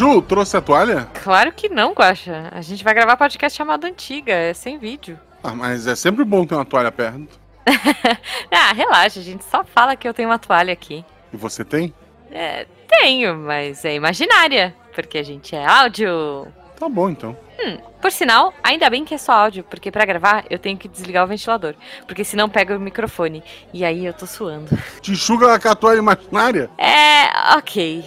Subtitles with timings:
[0.00, 1.06] Ju, trouxe a toalha?
[1.22, 2.48] Claro que não, Guaxa.
[2.52, 5.20] A gente vai gravar podcast chamado Antiga, é sem vídeo.
[5.42, 7.38] Ah, mas é sempre bom ter uma toalha perto.
[8.50, 11.04] ah, relaxa, a gente só fala que eu tenho uma toalha aqui.
[11.30, 11.92] E você tem?
[12.32, 16.48] É, tenho, mas é imaginária, porque a gente é áudio.
[16.78, 17.36] Tá bom, então.
[17.62, 20.88] Hum, por sinal, ainda bem que é só áudio, porque para gravar eu tenho que
[20.88, 21.74] desligar o ventilador,
[22.06, 23.44] porque senão pega o microfone.
[23.70, 24.70] E aí eu tô suando.
[25.02, 26.70] Te enxuga com a toalha imaginária?
[26.78, 28.02] É, ok.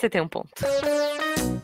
[0.00, 0.48] Você tem um ponto.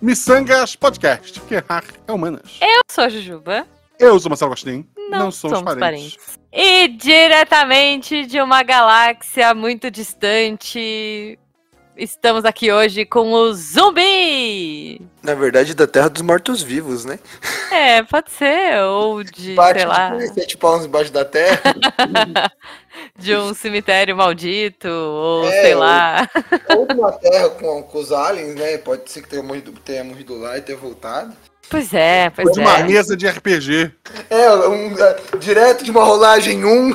[0.02, 2.58] Missangas Podcast, que errar é humanas.
[2.60, 3.66] Eu sou a Jujuba.
[3.98, 4.86] Eu sou Marcelo Gostin.
[5.08, 6.16] Não, não somos, somos parentes.
[6.16, 6.38] parentes.
[6.52, 11.38] E diretamente de uma galáxia muito distante,
[11.96, 15.00] estamos aqui hoje com o Zumbi!
[15.22, 17.18] Na verdade, da Terra dos Mortos-Vivos, né?
[17.72, 20.18] É, pode ser, ou de, Parte sei lá...
[20.34, 21.60] Sete palmos embaixo da Terra.
[23.18, 26.28] de um cemitério maldito, ou é, sei lá...
[26.76, 28.78] Ou de uma Terra com, com os aliens, né?
[28.78, 31.34] Pode ser que tenha morrido, tenha morrido lá e tenha voltado.
[31.68, 32.62] Pois é, pois de é.
[32.62, 33.92] uma mesa de RPG.
[34.30, 36.90] É, um, uh, direto de uma rolagem 1.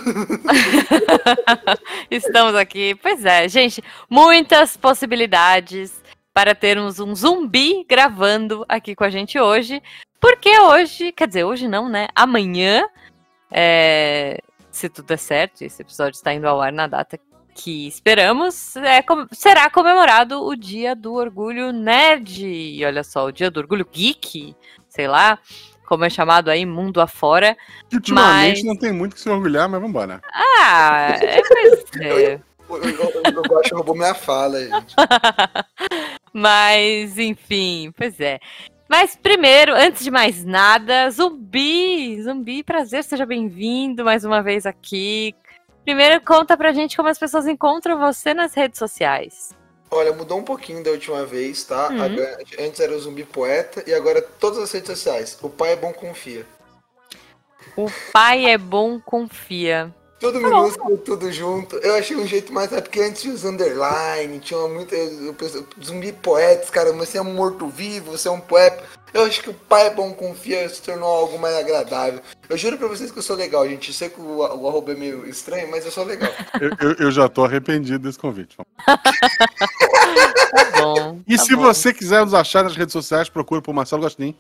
[2.09, 2.95] Estamos aqui.
[2.95, 6.02] Pois é, gente, muitas possibilidades
[6.33, 9.81] para termos um zumbi gravando aqui com a gente hoje.
[10.19, 12.08] Porque hoje, quer dizer, hoje não, né?
[12.16, 12.88] Amanhã,
[13.52, 14.39] é,
[14.72, 17.19] se tudo der certo, esse episódio está indo ao ar na data
[17.53, 22.45] que esperamos, é, com, será comemorado o Dia do Orgulho Nerd.
[22.45, 24.55] E olha só, o Dia do Orgulho Geek,
[24.89, 25.38] sei lá,
[25.85, 27.57] como é chamado aí, mundo afora.
[27.89, 28.63] Que ultimamente mas...
[28.63, 30.22] não tem muito que se orgulhar, mas vambora.
[30.33, 32.39] Ah, é, pois é.
[32.72, 34.95] Acho que roubou minha fala, gente.
[36.31, 38.39] mas, enfim, pois é.
[38.88, 42.22] Mas primeiro, antes de mais nada, Zumbi!
[42.22, 45.33] Zumbi, prazer, seja bem-vindo mais uma vez aqui.
[45.92, 49.53] Primeiro, conta pra gente como as pessoas encontram você nas redes sociais.
[49.92, 51.89] Olha, mudou um pouquinho da última vez, tá?
[51.89, 52.66] Uhum.
[52.66, 55.38] Antes era o Zumbi Poeta e agora todas as redes sociais.
[55.42, 56.45] O pai é bom, confia.
[57.75, 59.94] O pai é bom, confia.
[60.22, 61.78] Tudo tá minúsculo, tudo junto.
[61.78, 62.72] Eu achei um jeito mais.
[62.72, 64.96] É porque antes tinha os underline, tinha muito.
[65.84, 68.84] Zumbi poetas, cara, você é um morto-vivo, você é um poeta.
[69.12, 72.22] Eu acho que o pai é bom confia se tornou algo mais agradável.
[72.48, 73.90] Eu juro pra vocês que eu sou legal, gente.
[73.90, 76.32] Eu sei que o, o arroba é meio estranho, mas eu sou legal.
[76.62, 78.56] eu, eu, eu já tô arrependido desse convite.
[78.86, 78.98] tá
[80.78, 81.20] bom.
[81.28, 81.64] E tá se bom.
[81.64, 84.36] você quiser nos achar nas redes sociais, procure por Marcelo Gostin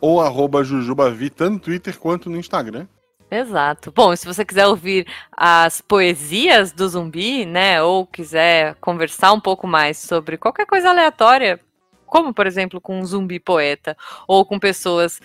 [0.00, 2.86] ou arroba Jujubavi, tanto no Twitter quanto no Instagram.
[3.30, 3.90] Exato.
[3.90, 9.66] Bom, se você quiser ouvir as poesias do zumbi, né, ou quiser conversar um pouco
[9.66, 11.60] mais sobre qualquer coisa aleatória,
[12.06, 13.96] como por exemplo com um zumbi poeta,
[14.28, 15.20] ou com pessoas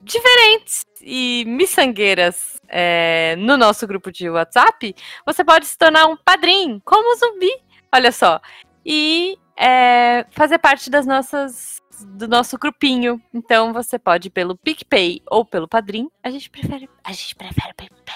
[0.00, 4.94] diferentes e miçangueiras é, no nosso grupo de WhatsApp,
[5.26, 7.50] você pode se tornar um padrinho, como zumbi,
[7.92, 8.40] olha só,
[8.86, 13.20] e é, fazer parte das nossas do nosso grupinho.
[13.32, 16.08] Então você pode pelo PicPay ou pelo Padrim.
[16.22, 18.14] A gente prefere, a gente prefere o PicPay.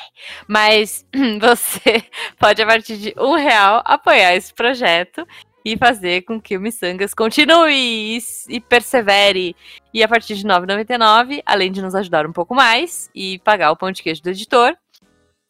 [0.48, 1.06] Mas
[1.40, 2.04] você
[2.38, 5.26] pode, a partir de um real, apoiar esse projeto
[5.64, 9.56] e fazer com que o Missangas continue e, e persevere.
[9.92, 13.72] E a partir de R$ 9,99, além de nos ajudar um pouco mais e pagar
[13.72, 14.76] o pão de queijo do editor,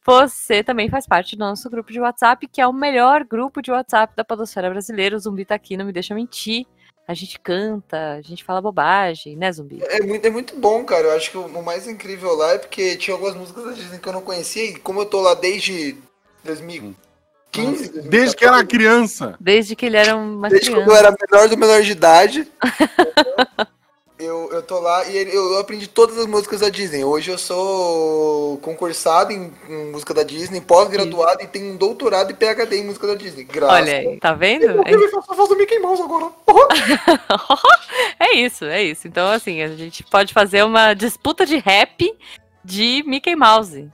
[0.06, 3.70] você também faz parte do nosso grupo de WhatsApp, que é o melhor grupo de
[3.72, 5.16] WhatsApp da podosfera brasileira.
[5.16, 6.64] O Zumbi tá aqui, não me deixa mentir
[7.06, 9.80] a gente canta, a gente fala bobagem, né, Zumbi?
[9.82, 11.08] É muito, é muito bom, cara.
[11.08, 14.08] Eu acho que o, mais incrível lá é porque tinha algumas músicas da Disney que
[14.08, 15.96] eu não conhecia e como eu tô lá desde
[16.42, 18.02] 2015...
[18.02, 19.36] Desde que era criança.
[19.38, 20.84] Desde que ele era uma desde criança.
[20.84, 22.52] Desde quando eu era menor do menor de idade.
[24.18, 27.04] eu, eu tô lá e eu aprendi todas as músicas da Disney.
[27.04, 32.34] Hoje eu sou concursado em, em música da Disney, pós-graduado e tenho um doutorado e
[32.34, 33.44] PhD em música da Disney.
[33.44, 33.76] Graças.
[33.76, 34.64] Olha aí, tá vendo?
[34.64, 36.30] Eu, eu, eu faço o Mickey Mouse agora.
[38.18, 39.06] é isso, é isso.
[39.06, 42.16] Então, assim, a gente pode fazer uma disputa de rap
[42.64, 43.88] de Mickey Mouse.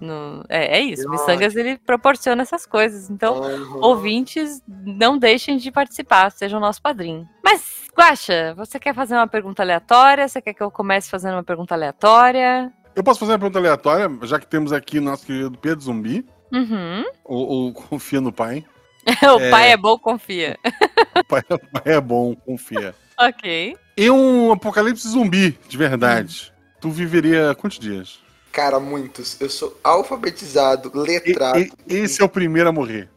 [0.00, 3.08] No, é, é isso, o Missangas ele proporciona essas coisas.
[3.08, 3.80] Então, uhum.
[3.80, 7.28] ouvintes, não deixem de participar, sejam nosso padrinho.
[7.42, 10.26] Mas Guaxa, você quer fazer uma pergunta aleatória?
[10.26, 12.72] Você quer que eu comece fazendo uma pergunta aleatória?
[12.94, 16.26] Eu posso fazer uma pergunta aleatória, já que temos aqui nosso querido Pedro Zumbi.
[16.52, 17.04] Uhum.
[17.24, 18.64] Ou, ou confia no pai.
[19.06, 19.50] o é...
[19.50, 20.58] pai é bom, confia.
[21.16, 22.94] o, pai, o pai é bom, confia.
[23.18, 23.76] ok.
[23.96, 26.74] Em um apocalipse zumbi, de verdade, hum.
[26.80, 28.23] tu viveria quantos dias?
[28.54, 29.36] Cara, muitos.
[29.40, 31.58] Eu sou alfabetizado, letrado.
[31.58, 33.08] E, e, esse é o primeiro a morrer.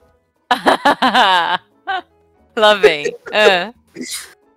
[2.57, 3.15] Lá vem.
[3.31, 3.71] É.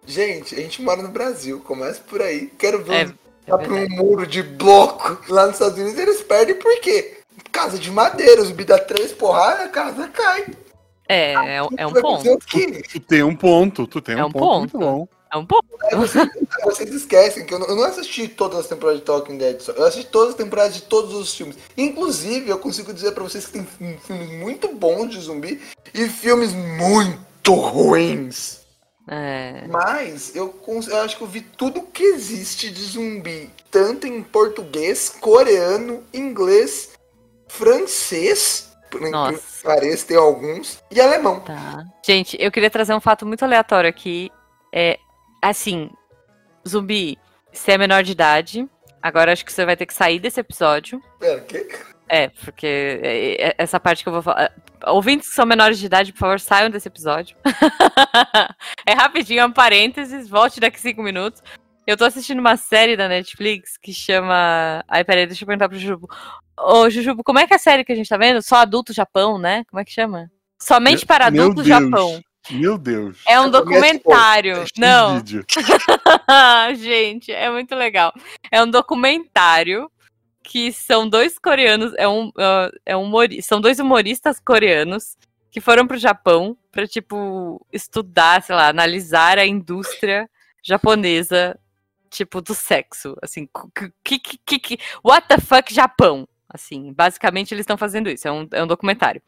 [0.06, 2.50] Gente, a gente mora no Brasil, começa por aí.
[2.58, 3.14] Quero ver
[3.46, 6.80] é, um, é pra um muro de bloco lá nos Estados Unidos, eles perdem por
[6.80, 7.18] quê?
[7.52, 10.46] Casa de madeira, os dá três porradas, a casa cai.
[11.06, 12.38] É, é, é um ponto.
[12.46, 14.60] Tu, tu, tem um ponto, tu tem é um, um ponto, ponto.
[14.60, 15.06] muito bom.
[15.32, 15.66] É um pouco.
[15.84, 16.28] Aí vocês,
[16.64, 19.72] vocês esquecem que eu não, eu não assisti todas as temporadas de Talking Dead, só.
[19.72, 21.56] eu assisti todas as temporadas de todos os filmes.
[21.76, 25.60] Inclusive, eu consigo dizer pra vocês que tem fi- filmes muito bons de zumbi
[25.94, 28.60] e filmes muito ruins.
[29.08, 29.64] É.
[29.68, 30.54] Mas eu,
[30.88, 36.90] eu acho que eu vi tudo que existe de zumbi, tanto em português, coreano, inglês,
[37.48, 39.34] francês, por Nossa.
[39.38, 41.40] que pareça, tem alguns, e alemão.
[41.40, 41.84] Tá.
[42.04, 44.30] Gente, eu queria trazer um fato muito aleatório aqui.
[45.42, 45.90] É, assim,
[46.68, 47.18] zumbi,
[47.52, 48.68] você é menor de idade.
[49.02, 51.02] Agora acho que você vai ter que sair desse episódio.
[51.18, 51.66] Pera, o quê?
[52.08, 54.52] É, porque é, é, essa parte que eu vou falar.
[54.86, 57.36] Ouvintes que são menores de idade, por favor, saiam desse episódio.
[58.84, 61.42] é rapidinho, é um parênteses, volte daqui cinco minutos.
[61.86, 64.84] Eu tô assistindo uma série da Netflix que chama.
[64.88, 66.08] Ai, peraí, deixa eu perguntar pro Jujubo.
[66.58, 68.42] Ô, Jujubo, como é que é a série que a gente tá vendo?
[68.42, 69.64] Só adulto Japão, né?
[69.70, 70.30] Como é que chama?
[70.60, 71.66] Somente para adultos.
[71.66, 72.20] Japão.
[72.52, 73.18] Meu Deus.
[73.26, 74.64] É um começo documentário.
[74.76, 75.22] Não,
[76.76, 78.12] gente, é muito legal.
[78.50, 79.90] É um documentário
[80.42, 83.10] que são dois coreanos, é um, ah, é um
[83.42, 85.16] são dois humoristas coreanos
[85.50, 90.28] que foram pro Japão pra, tipo, estudar, sei lá, analisar a indústria
[90.62, 91.58] japonesa,
[92.08, 93.16] tipo, do sexo.
[93.22, 93.48] Assim,
[94.04, 96.28] que, que, que, what the fuck Japão?
[96.48, 99.22] Assim, basicamente eles estão fazendo isso, é um, é um documentário.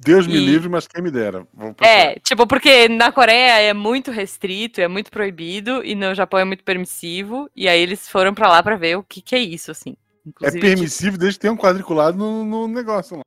[0.00, 1.46] Deus me E- livre, mas quem me dera.
[1.80, 6.44] É, tipo, porque na Coreia é muito restrito, é muito proibido, e no Japão é
[6.44, 9.70] muito permissivo, e aí eles foram pra lá pra ver o que que é isso,
[9.70, 9.96] assim.
[10.24, 13.22] É Inclusive, permissível desde que tenha um quadriculado no, no negócio lá.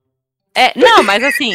[0.56, 1.54] É, não, mas assim,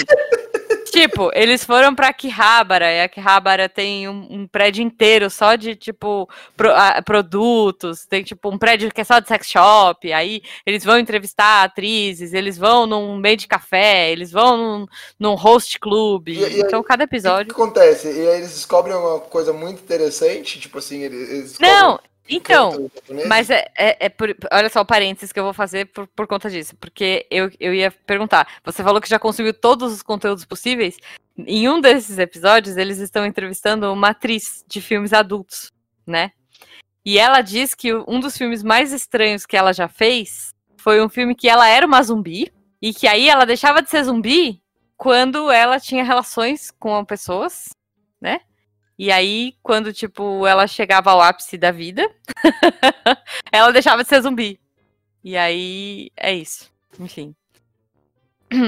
[0.91, 6.29] tipo, eles foram pra Akihabara, e Akihabara tem um, um prédio inteiro só de, tipo,
[6.57, 10.85] pro- ah, produtos, tem, tipo, um prédio que é só de sex shop, aí eles
[10.85, 14.87] vão entrevistar atrizes, eles vão num meio de café, eles vão num,
[15.19, 17.53] num host club, E- e- então cada O que, episódio...
[17.53, 18.09] acontece?
[18.09, 22.91] E aí eles descobrem uma coisa muito interessante, tipo assim, eles, eles Não, descobrem então...
[23.29, 26.27] Mas é, é, é por- olha só o parênteses que eu vou fazer por, por
[26.27, 26.75] conta disso.
[26.77, 28.47] Porque eu, eu ia perguntar.
[28.65, 30.97] Você falou que já consumiu todos os conteúdos possíveis.
[31.39, 35.71] Em um desses episódios, eles estão entrevistando uma atriz de filmes adultos,
[36.07, 36.33] né?
[37.05, 41.09] E ela diz que um dos filmes mais estranhos que ela já fez foi um
[41.09, 42.53] filme que ela era uma zumbi.
[42.81, 44.63] E que aí ela deixava de ser zumbi
[44.97, 47.71] quando ela tinha relações com pessoas,
[48.21, 48.41] né?
[48.99, 52.11] E aí, quando, tipo, ela chegava ao ápice da vida,
[53.53, 54.59] ela deixava de ser zumbi.
[55.23, 56.71] E aí, é isso.
[56.99, 57.35] Enfim.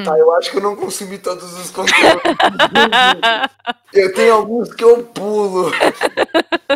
[0.04, 2.20] Tá, eu acho que eu não consumi todos os conteúdos.
[3.94, 5.70] eu tenho alguns que eu pulo.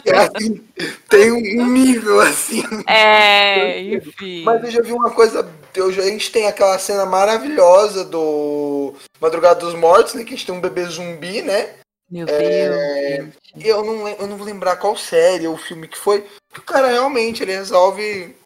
[0.05, 0.67] É assim,
[1.09, 2.63] tem um nível assim.
[2.89, 4.43] é, enfim.
[4.43, 5.49] Mas eu já vi uma coisa.
[5.75, 10.25] Eu já, a gente tem aquela cena maravilhosa do Madrugada dos Mortos, né?
[10.25, 11.75] Que a gente tem um bebê zumbi, né?
[12.13, 13.35] Meu É, Deus.
[13.57, 16.27] E eu não, eu não vou lembrar qual série ou filme que foi.
[16.53, 18.37] Que o cara realmente ele resolve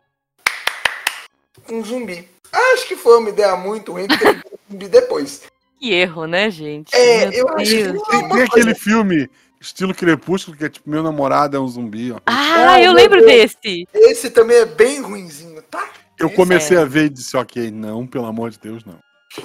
[1.67, 2.29] com um zumbi.
[2.53, 5.43] Acho que foi uma ideia muito ruim porque ele um zumbi depois.
[5.79, 6.95] Que erro, né, gente?
[6.97, 7.95] É, Meu eu acho que Deus.
[7.97, 9.31] não é Tem, uma tem coisa- aquele filme,
[9.61, 12.21] estilo Crepúsculo, que é tipo, meu namorado é um zumbi, ó.
[12.25, 13.55] Ah, eu lembro Deus.
[13.63, 13.87] desse.
[13.93, 15.87] Esse também é bem ruinzinho, tá?
[16.19, 16.81] Eu comecei é.
[16.81, 18.99] a ver e disse, ok, não, pelo amor de Deus, não.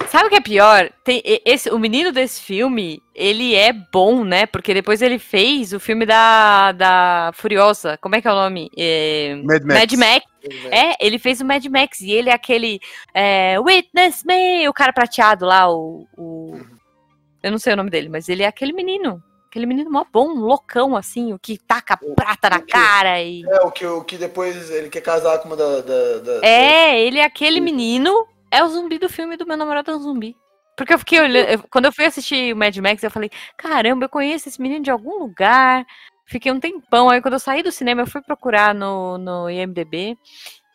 [0.08, 0.90] Sabe o que é pior?
[1.04, 4.46] Tem, esse, o menino desse filme, ele é bom, né?
[4.46, 7.98] Porque depois ele fez o filme da, da Furiosa.
[7.98, 8.70] Como é que é o nome?
[8.76, 9.80] É, Mad Max.
[9.80, 10.26] Mad Max.
[10.70, 12.80] É, ele fez o Mad Max e ele é aquele
[13.12, 16.58] é, Witness Me, o cara prateado lá, o, o-
[17.42, 19.22] Eu não sei o nome dele, mas ele é aquele menino.
[19.48, 23.42] Aquele menino mó bom, loucão, assim, o que taca prata na o que- cara e.
[23.46, 25.80] É, o que, o que depois ele quer casar com uma da.
[25.82, 29.90] da, da- É, ele é aquele menino, é o zumbi do filme do meu namorado
[29.90, 30.36] é um zumbi.
[30.76, 34.06] Porque eu fiquei olhando, eu- quando eu fui assistir o Mad Max, eu falei, caramba,
[34.06, 35.84] eu conheço esse menino de algum lugar.
[36.26, 40.16] Fiquei um tempão, aí quando eu saí do cinema, eu fui procurar no, no IMDB,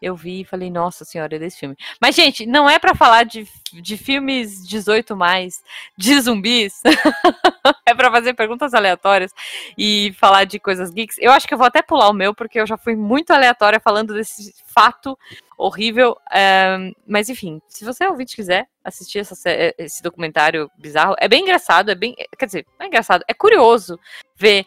[0.01, 1.75] eu vi e falei, nossa senhora, é desse filme.
[2.01, 5.62] Mas, gente, não é pra falar de, de filmes 18 mais,
[5.98, 6.82] de zumbis,
[7.86, 9.32] é pra fazer perguntas aleatórias
[9.77, 11.18] e falar de coisas geeks.
[11.20, 13.80] Eu acho que eu vou até pular o meu, porque eu já fui muito aleatória
[13.80, 15.18] falando desse fato
[15.58, 16.16] horrível.
[16.32, 16.77] é,
[17.08, 21.89] mas enfim, se você ouvinte quiser assistir essa sé- esse documentário bizarro, é bem engraçado,
[21.89, 22.16] é bem.
[22.38, 24.00] Quer dizer, não é engraçado, é curioso
[24.36, 24.66] ver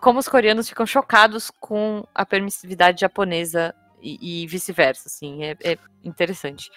[0.00, 5.78] como os coreanos ficam chocados com a permissividade japonesa e, e vice-versa, assim, é, é
[6.04, 6.70] interessante.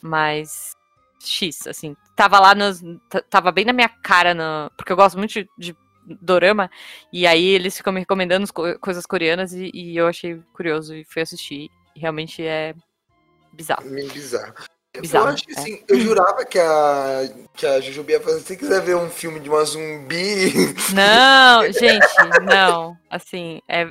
[0.00, 0.76] Mas.
[1.20, 2.80] X, assim, tava lá nos.
[3.28, 5.76] Tava bem na minha cara, no, porque eu gosto muito de, de
[6.20, 6.70] dorama,
[7.12, 10.94] e aí eles ficam me recomendando as co- coisas coreanas e, e eu achei curioso
[10.94, 11.68] e fui assistir.
[11.96, 12.72] E realmente é
[13.52, 13.84] bizarro.
[13.90, 14.54] Meio bizarro.
[15.00, 15.60] Bizarro, eu acho que é.
[15.60, 18.40] assim, eu jurava que a, que a Jujuba ia fazer.
[18.40, 20.74] Se você quiser ver um filme de uma zumbi.
[20.94, 22.06] Não, gente,
[22.44, 22.96] não.
[23.10, 23.86] Assim, é...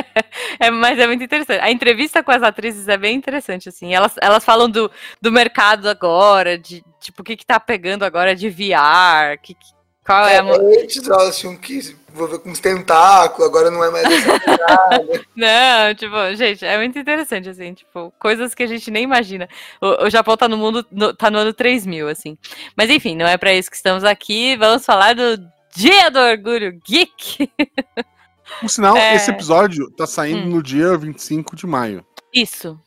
[0.60, 0.70] é.
[0.70, 1.60] Mas é muito interessante.
[1.60, 3.94] A entrevista com as atrizes é bem interessante, assim.
[3.94, 8.34] Elas, elas falam do, do mercado agora, de tipo, o que, que tá pegando agora
[8.34, 9.75] de VR, que, que-
[10.06, 10.42] qual é a.
[10.42, 14.06] mo- Antes elas tinham que envolver com os tentáculos, agora não é mais.
[15.36, 19.48] Não, tipo, gente, é muito interessante, assim, tipo, coisas que a gente nem imagina.
[19.80, 22.38] O, o Japão tá no mundo, no- tá no ano 3000, assim.
[22.76, 24.56] Mas enfim, não é pra isso que estamos aqui.
[24.56, 25.36] Vamos falar do
[25.74, 27.50] Dia do Orgulho Geek.
[28.60, 29.14] Por sinal, É.
[29.16, 30.50] esse episódio tá saindo Hum.
[30.56, 32.04] no dia 25 de maio.
[32.32, 32.78] Isso.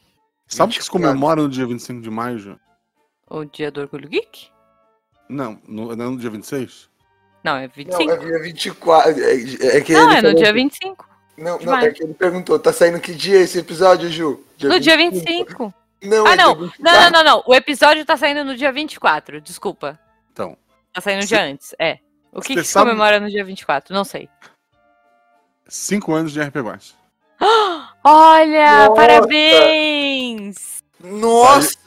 [0.48, 0.92] Sabe o que se 24.
[0.92, 2.60] comemora no dia 25 de maio, Ju?
[3.30, 4.48] O Dia do Orgulho Geek?
[5.30, 6.90] Não, não é no dia 26?
[7.44, 8.12] Não, é Não, 25.
[8.12, 9.12] é dia 24.
[9.24, 11.10] É, é que Não, ele é no falou- dia 25.
[11.38, 14.44] Não, não, é que ele perguntou, tá saindo que dia esse episódio, Ju?
[14.62, 15.74] No dia 25.
[16.04, 16.56] Não, Ah, é não.
[16.58, 17.44] dia Não, não, não, não.
[17.48, 19.40] O episódio tá saindo no dia 24.
[19.40, 19.98] Desculpa.
[20.34, 20.58] Então,
[20.92, 21.74] Tá saindo um Cê- dia antes.
[21.80, 22.00] É.
[22.32, 23.94] O que, que se sabe- comemora no dia 24?
[23.94, 24.28] Não sei.
[25.68, 26.94] 5 anos de RP Guacha.
[28.04, 28.96] Olha, Nossa!
[28.96, 30.84] parabéns!
[31.00, 31.78] Nossa!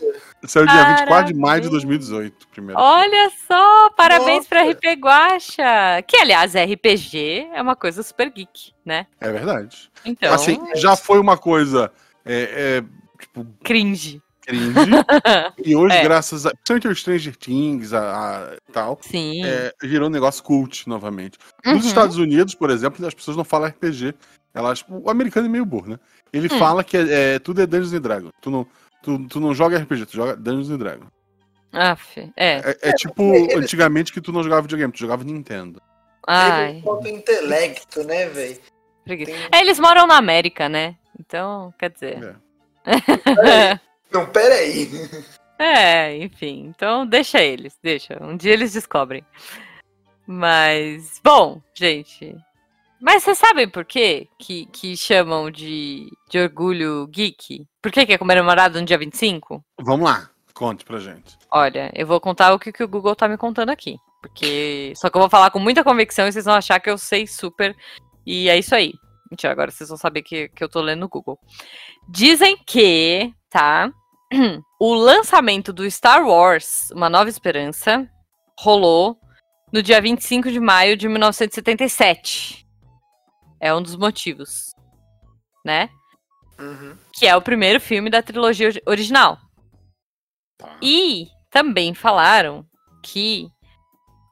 [0.45, 1.71] Saiu dia 24 de maio de Parabéns.
[1.71, 2.81] 2018, primeiro.
[2.81, 4.71] Olha só, parabéns Nossa!
[4.73, 6.03] RP Guacha.
[6.07, 9.07] Que, aliás, RPG é uma coisa super geek, né?
[9.21, 9.91] É verdade.
[10.05, 11.93] Então, Assim, já foi uma coisa,
[12.25, 14.21] é, é, tipo, cringe.
[14.45, 14.75] cringe.
[15.65, 16.03] e hoje, É.
[16.03, 16.51] graças a.
[16.51, 19.45] Principalmente o Stranger Things, a, a- tal, Sim.
[19.45, 21.39] é, virou um negócio cult novamente.
[21.65, 21.89] Nos Uhum.
[21.89, 24.13] Estados Unidos, por exemplo, as pessoas não falam RPG.
[24.55, 25.99] Elas, o americano é meio burro, né?
[26.33, 26.59] Ele Hum.
[26.59, 28.33] fala que é, é- tudo é Dungeons and Dragons.
[28.41, 28.67] Tu não,
[29.02, 31.11] tu, tu não joga RPG, tu joga Dungeons and Dragons.
[31.73, 32.59] Aff, é.
[32.59, 33.23] É, é tipo
[33.56, 35.80] antigamente que tu não jogava videogame, tu jogava Nintendo.
[36.26, 38.61] Ai, Falta intelecto, né, velho?
[39.06, 40.97] Tem- É, eles moram na América, né?
[41.18, 42.38] Então, quer dizer.
[42.85, 43.80] É.
[44.12, 44.88] Não, pera aí.
[45.59, 46.66] É, enfim.
[46.68, 48.18] Então, deixa eles, deixa.
[48.23, 49.25] Um dia eles descobrem.
[50.26, 52.37] Mas, bom, gente.
[53.00, 57.66] Mas vocês sabem por quê que, que chamam de, de orgulho geek?
[57.83, 59.62] Por que, que é comemorado no dia 25?
[59.81, 61.37] Vamos lá, conte pra gente.
[61.51, 63.97] Olha, eu vou contar o que, que o Google tá me contando aqui.
[64.23, 64.93] Porque.
[64.97, 67.27] Só que eu vou falar com muita convicção e vocês vão achar que eu sei
[67.27, 67.77] super.
[68.25, 68.93] E é isso aí.
[69.29, 71.39] Mentira, agora vocês vão saber que, que eu tô lendo no Google.
[72.09, 73.91] Dizem que, tá?
[74.81, 78.11] O lançamento do Star Wars, Uma Nova Esperança,
[78.59, 79.17] rolou
[79.73, 82.67] no dia 25 de maio de 1977.
[83.61, 84.75] É um dos motivos.
[85.65, 85.89] Né?
[86.62, 86.97] Uhum.
[87.12, 89.38] que é o primeiro filme da trilogia ori- original.
[90.59, 90.76] Tá.
[90.81, 92.64] E também falaram
[93.02, 93.49] que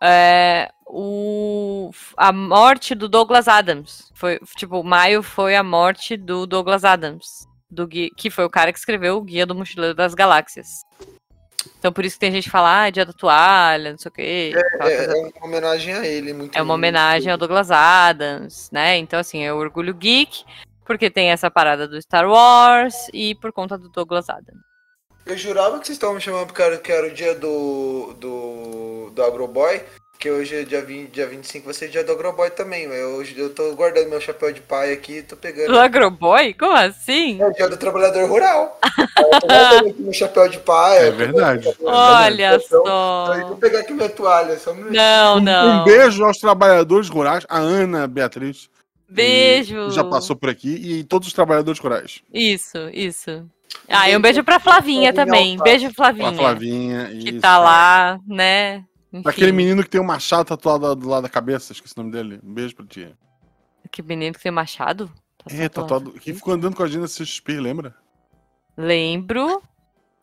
[0.02, 6.84] é, o, a morte do Douglas Adams foi tipo maio foi a morte do Douglas
[6.84, 7.26] Adams,
[7.70, 10.68] do que foi o cara que escreveu o Guia do Mochileiro das Galáxias.
[11.78, 14.08] Então por isso que tem gente que fala, ah, é dia da toalha, não sei
[14.08, 14.52] o quê.
[14.54, 16.32] É, coisa é uma homenagem a ele.
[16.32, 18.96] Muito é uma homenagem ao Douglas Adams, né?
[18.96, 20.44] Então, assim, é o orgulho geek,
[20.90, 24.60] porque tem essa parada do Star Wars e por conta do Douglas Adams.
[25.24, 29.80] Eu jurava que vocês estavam me chamando porque era, o dia do, do, do Agroboy,
[30.18, 32.86] que hoje é dia, 20, dia 25 vai ser dia do Agroboy também.
[32.86, 35.68] Eu, hoje eu tô guardando meu chapéu de pai aqui tô pegando.
[35.70, 36.54] Do Agroboy?
[36.54, 37.40] Como assim?
[37.40, 38.76] É o dia do trabalhador rural.
[38.98, 41.06] eu tô guardando aqui meu chapéu de pai.
[41.06, 41.68] É tô verdade.
[41.84, 43.46] Olha Então, só.
[43.46, 45.00] Vou pegar aqui minha toalha, só um minutinho.
[45.00, 45.82] Não, não.
[45.82, 48.68] Um beijo aos trabalhadores rurais, a Ana Beatriz.
[49.10, 49.90] Beijo.
[49.90, 52.22] Já passou por aqui e todos os trabalhadores rurais.
[52.32, 53.44] Isso, isso.
[53.88, 55.58] Ah, e um beijo pra Flavinha Flavinha também.
[55.58, 56.32] Beijo, Com a Flavinha.
[56.34, 57.06] Flavinha.
[57.10, 57.40] Que isso.
[57.40, 58.84] tá lá, né?
[59.12, 62.12] Enfim, Aquele menino que tem um machado tatuado do lado da cabeça, esqueci o nome
[62.12, 62.40] dele.
[62.44, 63.12] Um beijo pra ti.
[63.90, 65.10] Que menino que tem machado?
[65.38, 66.12] Tá É, tatuado.
[66.12, 67.94] Que ficou andando com a gente na CXP, lembra?
[68.76, 69.62] Lembro,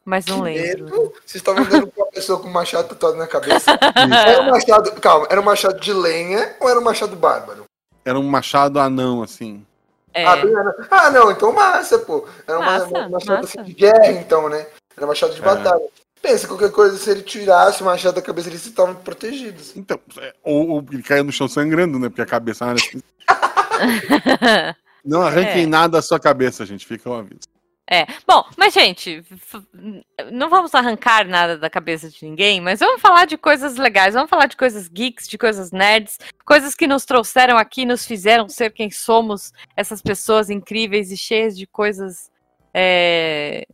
[0.06, 0.86] mas não Que lembro.
[0.86, 0.96] medo.
[1.25, 3.72] Vocês estavam andando com uma pessoa com um machado tatuado na cabeça?
[3.96, 4.91] Era um machado.
[5.01, 7.65] Calma, era um machado de lenha ou era um machado bárbaro?
[8.07, 9.65] Era um machado anão, assim.
[10.13, 12.25] É, Ah, bem, era- ah, não, então massa, pô.
[12.47, 13.59] Era uma, Massa, uma machado massa.
[13.61, 14.65] assim de guerra, então, né?
[14.95, 15.43] Era machado de É.
[15.43, 15.83] batalha.
[16.21, 19.75] Pensa, qualquer coisa, se ele tirasse o machado da cabeça, eles estavam protegidos.
[19.75, 22.07] Então, é, ou, ou ele caiu no chão sangrando, né?
[22.07, 23.01] Porque a cabeça era assim.
[25.03, 25.67] Não arranquem É.
[25.67, 26.85] nada da sua cabeça, gente.
[26.85, 27.41] Fica o aviso.
[27.89, 29.24] É, bom, mas gente,
[30.32, 34.29] não vamos arrancar nada da cabeça de ninguém, mas vamos falar de coisas legais, vamos
[34.29, 38.72] falar de coisas geeks, de coisas nerds, coisas que nos trouxeram aqui, nos fizeram ser
[38.74, 42.29] quem somos, essas pessoas incríveis e cheias de coisas
[42.74, 43.65] é,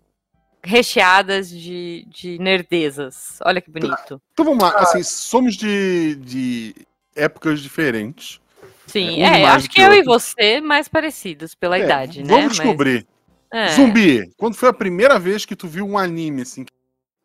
[0.63, 3.39] recheadas de, de nerdezas.
[3.43, 4.21] Olha que bonito.
[4.33, 4.69] Então vamos lá.
[4.75, 4.83] Ah.
[4.83, 6.75] Assim, somos de, de
[7.15, 8.39] épocas diferentes.
[8.85, 10.23] Sim, é, mais acho do que que eu e outros.
[10.35, 12.27] você mais parecidos pela É, idade, né?
[12.29, 13.07] Vamos Mas- descobrir.
[13.53, 13.69] É.
[13.69, 16.65] Zumbi, quando foi a primeira vez que tu viu um anime, assim,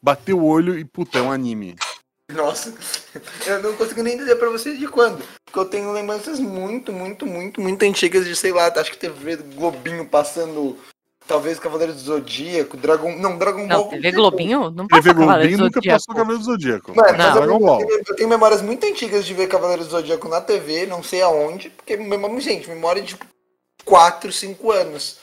[0.02, 1.74] bateu o olho e, puta, é um anime.
[2.30, 2.74] Nossa,
[3.46, 5.24] eu não consigo nem dizer pra vocês de quando.
[5.46, 9.36] Porque eu tenho lembranças muito, muito, muito, muito antigas de, sei lá, acho que teve
[9.36, 10.76] Globinho passando.
[11.26, 13.14] Talvez Cavaleiro do Zodíaco, Dragon.
[13.18, 13.88] Não, Dragon Não, Ball.
[13.90, 14.70] TV Globinho?
[14.70, 15.98] Não TV passa Cavaleiro Globinho do nunca Zodíaco.
[15.98, 16.96] passou Cavaleiro do Zodíaco.
[16.96, 17.26] Mano, mas Não.
[17.26, 17.80] eu, Dragon Ball.
[17.90, 21.68] eu tenho memórias muito antigas de ver Cavaleiros do Zodíaco na TV, não sei aonde,
[21.68, 23.14] porque, memória- gente, memória de
[23.84, 25.18] 4, 5 anos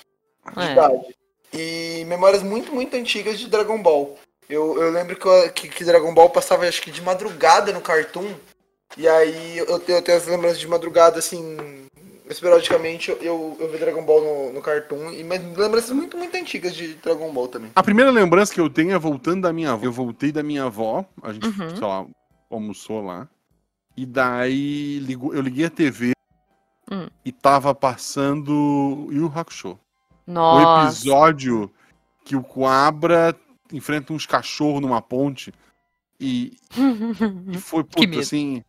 [0.53, 0.71] de É.
[0.73, 1.15] idade.
[1.53, 4.17] E memórias muito, muito antigas de Dragon Ball.
[4.49, 7.81] Eu, eu lembro que, eu- que, que Dragon Ball passava, acho que de madrugada no
[7.81, 8.33] Cartoon.
[8.97, 11.57] E aí eu, tenho- eu tenho as lembranças de madrugada, assim,
[12.29, 13.17] esporadicamente eu,
[13.59, 15.11] eu, vi Dragon Ball no, no Cartoon.
[15.11, 17.71] E, mas lembranças muito, muito antigas de Dragon Ball também.
[17.75, 19.85] A primeira lembrança que eu tenho é voltando da minha avó.
[19.85, 21.69] Eu voltei da minha avó, a gente, Uhum.
[21.75, 22.05] sei lá,
[22.49, 23.27] almoçou lá.
[23.97, 26.11] E daí ligou- eu liguei a TV
[26.91, 27.07] Hum.
[27.23, 29.79] e tava passando Yu Yu
[30.27, 30.27] Hakusho.
[30.27, 30.87] O Nossa.
[30.87, 31.71] episódio
[32.23, 33.35] que o Coabra
[33.71, 35.53] enfrenta uns cachorros numa ponte.
[36.19, 36.57] E,
[37.51, 38.63] e foi, puta, assim.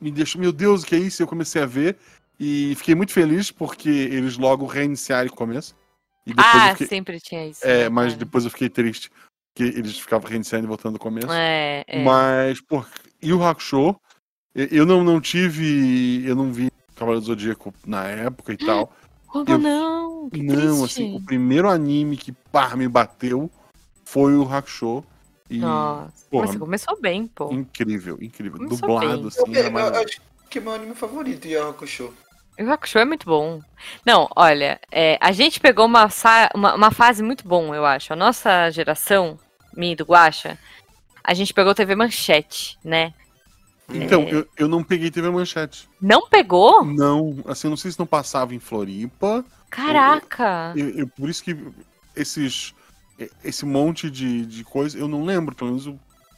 [0.00, 1.22] Me deixou, meu Deus, o que é isso?
[1.22, 1.96] Eu comecei a ver
[2.38, 5.76] e fiquei muito feliz porque eles logo reiniciaram o começo.
[6.26, 7.64] E ah, fiquei, sempre tinha isso.
[7.64, 8.18] é, né, mas cara?
[8.18, 9.10] depois eu fiquei triste
[9.52, 11.30] porque eles ficavam reiniciando e voltando do começo.
[11.30, 12.02] É, é.
[12.02, 12.84] Mas, pô,
[13.20, 13.96] e o Hakusho?
[14.54, 16.24] Eu eu não, não tive.
[16.26, 18.92] Eu não vi Cavaleiro do Zodíaco na época e tal.
[19.32, 20.28] Como eu- não?
[20.28, 21.02] Que não, triste.
[21.02, 23.50] assim, o primeiro anime que pá, me bateu
[24.04, 25.02] foi o Hakusho.
[25.48, 27.50] E Nossa, porra, mas você começou bem, pô.
[27.50, 28.58] incrível, incrível.
[28.58, 29.22] Começou Dublado, bem.
[29.22, 29.92] Eu, assim, eu, era mais...
[29.92, 30.20] acho
[30.50, 32.14] que é meu anime favorito, Yu Hakusho.
[32.60, 33.60] O Hakusho é muito bom.
[34.04, 36.08] Não, olha, é, a gente pegou uma,
[36.54, 38.12] uma, uma fase muito bom, eu acho.
[38.12, 39.38] A nossa geração,
[39.74, 40.58] minha e do Guaxa,
[41.24, 43.14] a gente pegou TV Manchete, né?
[43.88, 44.34] Então, É.
[44.34, 45.88] eu, eu não peguei TV Manchete.
[46.00, 46.84] Não pegou?
[46.84, 49.44] Não, assim, eu não sei se não passava em Floripa.
[49.70, 50.72] Caraca!
[50.76, 51.56] Eu- eu- por isso que
[52.16, 52.74] esses.
[53.44, 55.86] Esse monte de, de coisa, eu não lembro, pelo menos.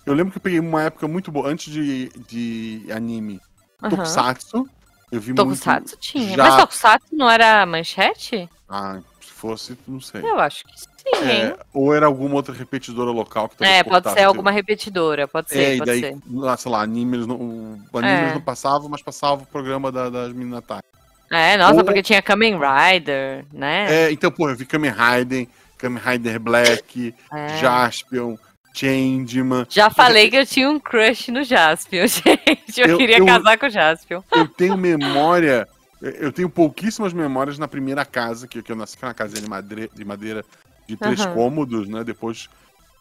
[0.04, 3.40] Eu, lembro que eu peguei uma época muito boa, antes de, de anime.
[3.82, 3.90] Aham.
[3.90, 4.68] Tokusatsu.
[5.10, 5.96] Eu vi Tokusatsu muito.
[6.00, 6.36] tinha.
[6.36, 8.48] já- Mas Tokusatsu não era manchete?
[8.68, 9.00] Ah,
[9.48, 10.22] fosse, não sei.
[10.22, 11.28] Eu acho que sim?
[11.30, 15.58] É, ou era alguma outra repetidora local que É, pode ser alguma repetidora, pode ser,
[15.62, 16.16] É, e daí, ser.
[16.30, 18.22] lá, sei lá, anime, eles não, o anime É.
[18.22, 20.84] eles não passavam, mas passava o programa da, das meninas tarde.
[21.30, 23.86] É, nossa, Ou- porque tinha Kamen Rider, né?
[24.06, 27.58] É, então, pô, eu vi Kamen Rider, Kamen Rider Black, É.
[27.58, 28.36] Jaspion,
[28.74, 29.66] Changeman.
[29.68, 32.80] Já falei que eu tinha um crush no Jaspion, gente.
[32.80, 34.22] Eu, Eu- queria eu- casar com o Jaspion.
[34.32, 35.68] Eu tenho memória,
[36.00, 39.40] eu tenho pouquíssimas memórias na primeira casa, que, que eu nasci, que é uma casa
[39.40, 40.44] de madeira, de madeira
[40.88, 41.34] de três Aham.
[41.34, 42.04] cômodos, né?
[42.04, 42.48] Depois,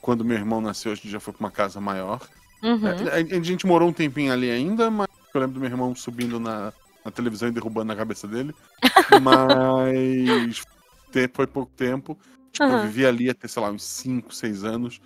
[0.02, 2.22] quando meu irmão nasceu, a gente já foi pra uma casa maior.
[2.64, 2.88] Uhum.
[2.88, 5.94] É, A, a gente morou um tempinho ali ainda, mas eu lembro do meu irmão
[5.96, 8.56] subindo na, na televisão e derrubando a cabeça dele.
[9.22, 10.64] Mas
[11.36, 12.18] foi pouco tempo.
[12.52, 12.88] Tipo, eu Aham.
[12.88, 15.00] vivi ali até, sei lá, uns 5, 6 anos.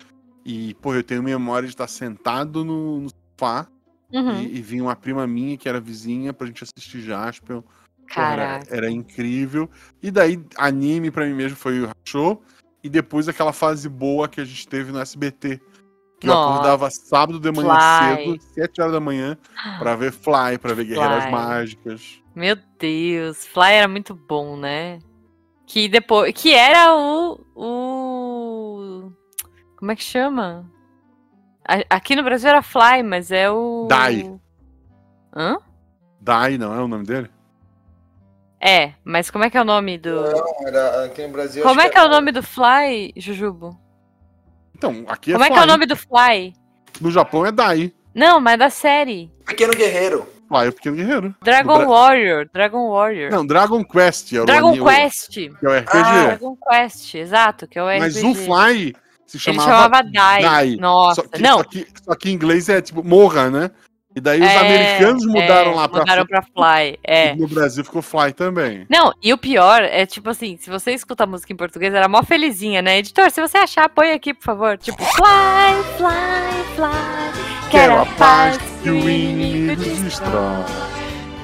[0.44, 3.68] E, pô, eu tenho memória de estar sentado no, no sofá
[4.12, 4.40] Uhum.
[4.40, 7.62] e, e vinha uma prima minha que era vizinha pra gente assistir Jaspion.
[8.10, 8.74] Era, Caraca.
[8.74, 9.68] era incrível.
[10.02, 12.42] E daí, anime pra mim mesmo foi o show.
[12.82, 15.60] E depois aquela fase boa que a gente teve no SBT.
[16.20, 16.54] Que eu Nossa.
[16.54, 18.40] acordava sábado de manhã Fly.
[18.40, 19.38] cedo, 7 horas da manhã,
[19.78, 21.32] pra ver Fly, pra ver Guerreiras Fly.
[21.32, 22.22] Mágicas.
[22.34, 24.98] Meu Deus, Fly era muito bom, né?
[25.66, 26.32] Que depois.
[26.34, 27.40] Que era o.
[27.54, 29.12] o...
[29.76, 30.68] Como é que chama?
[31.90, 33.86] Aqui no Brasil era Fly, mas é o.
[33.88, 34.32] Dai.
[35.36, 35.58] Hã?
[36.20, 37.30] Dai, não é o nome dele?
[38.60, 40.14] É, mas como é que é o nome do.
[40.22, 41.62] Não, era aqui no Brasil.
[41.62, 43.78] Como é que é o nome do Fly, Jujubo?
[44.74, 46.54] Então, aqui é Como é que é o nome do Fly?
[47.00, 47.92] No Japão é Dai.
[48.14, 49.30] Não, mas da série.
[49.46, 50.26] Pequeno Guerreiro.
[50.48, 51.34] Fly é o Pequeno Guerreiro.
[51.42, 52.48] Dragon Dra- Warrior.
[52.52, 53.30] Dragon Warrior.
[53.30, 55.34] Não, Dragon Quest é o Dragon Quest.
[55.34, 55.90] que é o RPG.
[55.98, 58.00] Ah, Dragon Quest, exato, que é o RPG.
[58.00, 58.96] Mas o Fly
[59.28, 60.76] se chamava, chamava Dai.
[60.76, 61.58] Nossa, Só que, não.
[61.58, 63.70] Só que, só que em inglês é tipo morra, né?
[64.16, 67.34] E daí os É, americanos mudaram é, lá pra Mudaram pra Fly, é.
[67.34, 68.86] E no Brasil ficou Fly também.
[68.88, 72.08] Não, e o pior é, tipo assim, se você escuta a música em português, era
[72.08, 72.98] mó felizinha, né?
[72.98, 74.78] Editor, se você achar, põe aqui, por favor.
[74.78, 77.70] Tipo, fly, fly, fly.
[77.70, 80.64] Quero a paz que o inimigo destrói.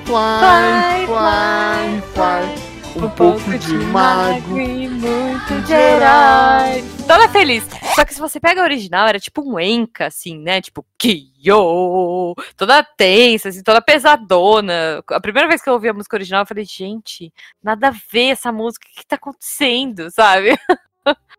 [0.06, 2.73] Fly, fly, fly.
[2.96, 4.58] Um pouco de mago.
[4.58, 6.84] e muito de herói.
[7.06, 7.64] Toda feliz.
[7.94, 10.60] Só que se você pega a original, era tipo um enca, assim, né?
[10.60, 12.34] Tipo, Kyo!
[12.56, 15.02] Toda tensa, assim, toda pesadona.
[15.08, 18.30] A primeira vez que eu ouvi a música original, eu falei, gente, nada a ver
[18.30, 20.56] essa música, o que tá acontecendo, sabe?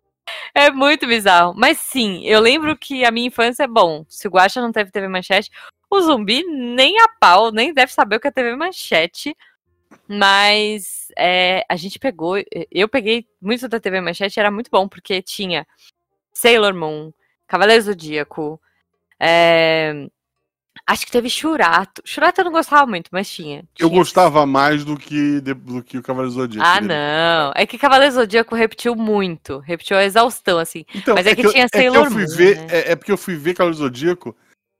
[0.55, 1.53] É muito bizarro.
[1.55, 4.05] Mas sim, eu lembro que a minha infância é bom.
[4.09, 5.51] Se o Guaxa não teve TV Manchete,
[5.89, 9.35] o zumbi nem a pau, nem deve saber o que é TV Manchete.
[10.07, 12.35] Mas é, a gente pegou.
[12.71, 15.65] Eu peguei muito da TV Manchete, era muito bom, porque tinha
[16.33, 17.11] Sailor Moon,
[17.47, 18.59] Cavaleiro Zodíaco.
[19.19, 20.07] É,
[20.87, 22.01] Acho que teve Churato.
[22.05, 23.59] Churato eu não gostava muito, mas tinha.
[23.79, 23.97] Eu tinha.
[23.99, 26.67] gostava mais do que, do que o Cavaleiro Zodíaco.
[26.69, 27.53] Ah, não.
[27.55, 29.57] É que Cavaleiro Zodíaco repetiu muito.
[29.59, 30.85] Repetiu a exaustão, assim.
[30.93, 32.67] Então, Mas é que eu- tinha é que Sailor eu fui Moon, ver, né?
[32.69, 34.35] é, é porque eu fui ver Cavaleiro Zodíaco,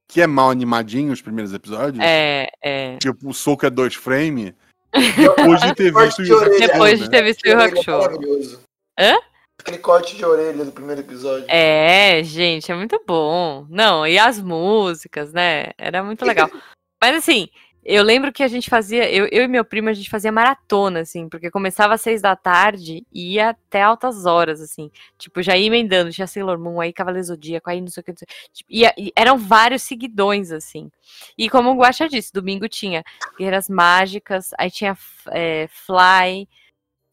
[0.08, 2.04] que é mal animadinho os primeiros episódios.
[2.06, 2.98] É, é.
[2.98, 4.54] Tipo, o soco é dois frame.
[5.18, 6.68] Depois de ter visto de orelha.
[6.68, 7.92] Depois de ter visto o Yu Hakusho.
[7.92, 8.62] maravilhoso.
[9.00, 9.18] Hã?
[9.60, 11.46] Aquele corte de orelha do primeiro episódio.
[11.50, 13.66] É, gente, é muito bom.
[13.70, 15.72] Não, e as músicas, né?
[15.78, 16.50] Era muito legal.
[17.02, 17.50] Mas assim,
[17.86, 21.02] eu lembro que a gente fazia, eu, eu e meu primo, a gente fazia maratona,
[21.02, 24.90] assim, porque começava às seis da tarde e ia até altas horas, assim.
[25.18, 28.12] Tipo, já ia emendando, tinha Sailor Moon, aí Cavaleiro Zodíaco, aí não sei o que.
[28.12, 30.90] não sei- Tipo, ia- e eram vários seguidões, assim.
[31.38, 33.04] E como o Guaxa disse, domingo tinha
[33.38, 34.98] Guerreiras Mágicas, aí tinha
[35.32, 36.48] é, Fly,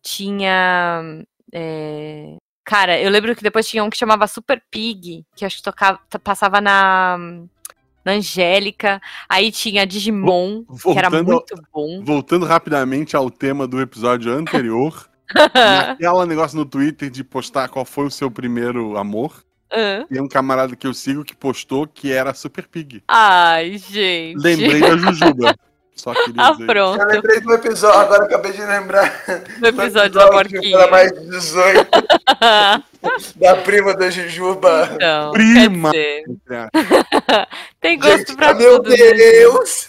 [0.03, 1.25] tinha.
[1.53, 5.63] é, Cara, eu lembro que depois tinha um que chamava Super Pig, que acho que
[5.65, 7.19] tocava, passava na,
[8.05, 9.01] na Angélica.
[9.29, 12.03] Aí tinha Digimon, que era Voltando, muito bom.
[12.05, 15.09] voltando rapidamente ao tema do episódio anterior,
[15.55, 20.05] naquela negócio no Twitter de postar qual foi o seu primeiro amor, Hã?
[20.07, 23.03] tem um camarada que eu sigo que postou que era Super Pig.
[23.09, 24.39] Ai, gente.
[24.39, 25.55] Lembrei da Jujuba.
[25.95, 26.67] Só queria Ah, dizer.
[26.67, 27.01] pronto.
[27.01, 29.25] Eu lembrei do episódio, agora acabei de lembrar.
[29.61, 30.87] No episódio da Era porquinha.
[30.89, 31.91] mais de 18,
[33.37, 34.91] da prima da Jujuba.
[34.95, 35.91] Então, Prima.
[37.81, 38.91] tem gosto Gente, pra meu tudo.
[38.91, 39.17] né, gente?
[39.17, 39.89] Deus!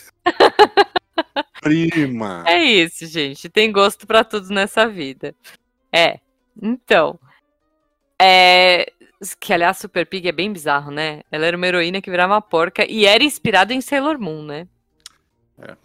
[1.62, 2.44] Prima.
[2.48, 3.50] É isso, gente.
[3.50, 5.34] Tem gosto pra tudo nessa vida.
[5.92, 6.20] É.
[6.62, 7.20] Então.
[8.22, 8.86] É.
[9.40, 11.22] Que, aliás, Super Pig é bem bizarro, né?
[11.32, 14.68] Ela era uma heroína que virava uma porca e era inspirada em Sailor Moon, né?
[15.62, 15.76] É.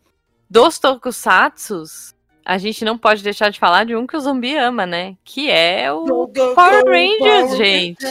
[0.50, 4.86] Dos Tokusatsus, a gente não pode deixar de falar de um que o zumbi ama,
[4.86, 5.16] né?
[5.24, 8.06] Que é o Power Rangers, gente.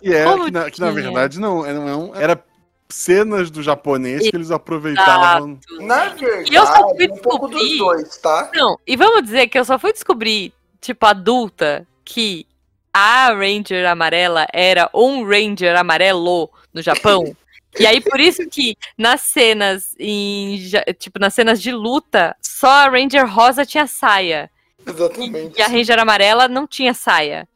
[0.00, 2.42] Que, é, que, na, que na verdade não, era, não, era
[2.88, 5.58] cenas do japonês que eles aproveitavam.
[5.80, 8.50] Na verdade, E eu só fui um pouco dos descobrir- dois, tá?
[8.54, 12.46] Não, e vamos dizer que eu só fui descobrir, tipo, adulta, que
[12.92, 17.36] a Ranger amarela era um Ranger amarelo no Japão.
[17.78, 20.58] E aí, por isso que nas cenas em,
[20.98, 24.50] tipo, nas cenas de luta, só a Ranger rosa tinha saia.
[24.86, 25.58] Exatamente.
[25.58, 27.48] E a Ranger amarela não tinha saia.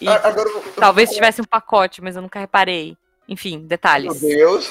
[0.00, 2.96] E A- Agora, eu- eu- talvez tivesse um pacote, mas eu nunca reparei.
[3.28, 4.20] Enfim, Meu detalhes.
[4.20, 4.68] Deus.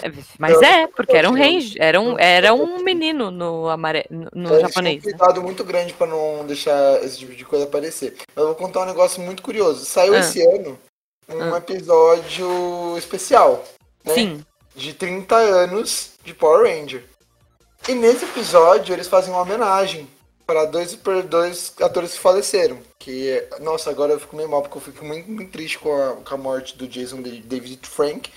[0.00, 4.06] É, Mas é, porque era um Ranger, era um, era um menino no, amare...
[4.10, 5.02] no tinham japonês.
[5.02, 5.12] um né?
[5.16, 8.14] cuidado muito grande pra não deixar esse tipo de coisa aparecer.
[8.34, 9.84] Mas eu vou contar um negócio muito curioso.
[9.84, 10.20] Saiu Ah.
[10.20, 10.78] esse ano
[11.28, 11.58] um Ah.
[11.58, 13.64] episódio especial,
[14.04, 14.14] né?
[14.14, 14.46] Sim.
[14.74, 17.04] De 30 anos de Power Ranger.
[17.88, 20.08] E nesse episódio eles fazem uma homenagem
[20.46, 20.94] para dois,
[21.28, 22.78] dois atores que faleceram.
[22.98, 25.94] Que, é- nossa, agora eu fico meio mal porque eu fico muito, muito triste com
[25.94, 28.30] a, com a morte do Jason Da- David Frank.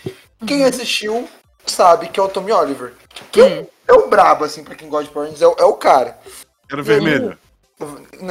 [0.45, 0.67] Quem Uhum.
[0.67, 1.29] assistiu
[1.65, 2.93] sabe que é o Tommy Oliver.
[3.31, 5.55] Que é, o- é o brabo, assim, pra quem gosta de Power Rangers, é o,
[5.59, 6.19] é o cara.
[6.71, 7.37] Era vermelho.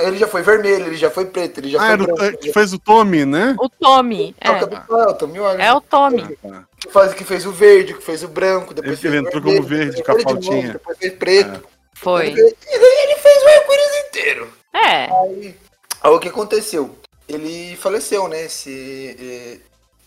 [0.02, 2.32] Ele já foi vermelho, ele já foi preto, ele já Ah, foi era o, é,
[2.32, 3.54] que já fez o Tommy, né?
[3.60, 4.34] O Tommy.
[4.40, 5.66] É, É, o Tommy Oliver.
[5.66, 6.38] é o Tommy.
[6.50, 9.22] Ah, Que, faz, que fez o verde, que fez o branco, depois Ele- fez ele
[9.22, 10.72] o entrou vermelho, como verde, depois com a fez de.
[10.72, 11.64] Depois fez preto.
[11.92, 12.26] Foi.
[12.28, 14.48] Ele E ele fez o arco-íris inteiro.
[14.72, 15.04] É.
[15.12, 15.56] Aí,
[16.02, 16.98] aí o que aconteceu?
[17.28, 18.44] Ele faleceu, né?
[18.46, 19.58] Esse, eh,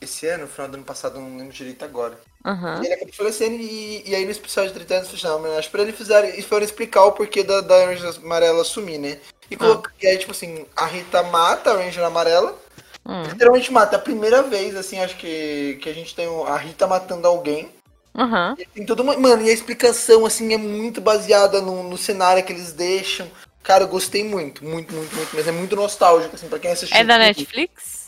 [0.08, 2.18] esse ano, no final do ano passado, não lembro direito agora.
[2.46, 2.82] Aham.
[2.82, 5.70] E ele acabou falecendo e, e aí no especial de 30 anos fizeram uma homenagem
[5.70, 9.20] pra ele fizeram, e foram explicar o porquê da, da Ranger Amarela sumir, né?
[9.50, 12.58] E, coloca- e aí, tipo assim, a Rita mata a Ranger Amarela.
[13.06, 13.24] Hum.
[13.24, 13.96] Literalmente mata.
[13.96, 17.70] É a primeira vez, assim, acho que, que a gente tem a Rita matando alguém.
[18.16, 18.56] Aham.
[18.58, 19.16] E Tem toda uma.
[19.16, 23.30] Mano, e a explicação, assim, é muito baseada no, no cenário que eles deixam.
[23.64, 25.36] Cara, eu gostei muito, muito, muito, muito.
[25.36, 26.98] Mas é muito nostálgico, assim, pra quem assistiu.
[26.98, 27.18] É da.
[27.18, 28.07] Netflix?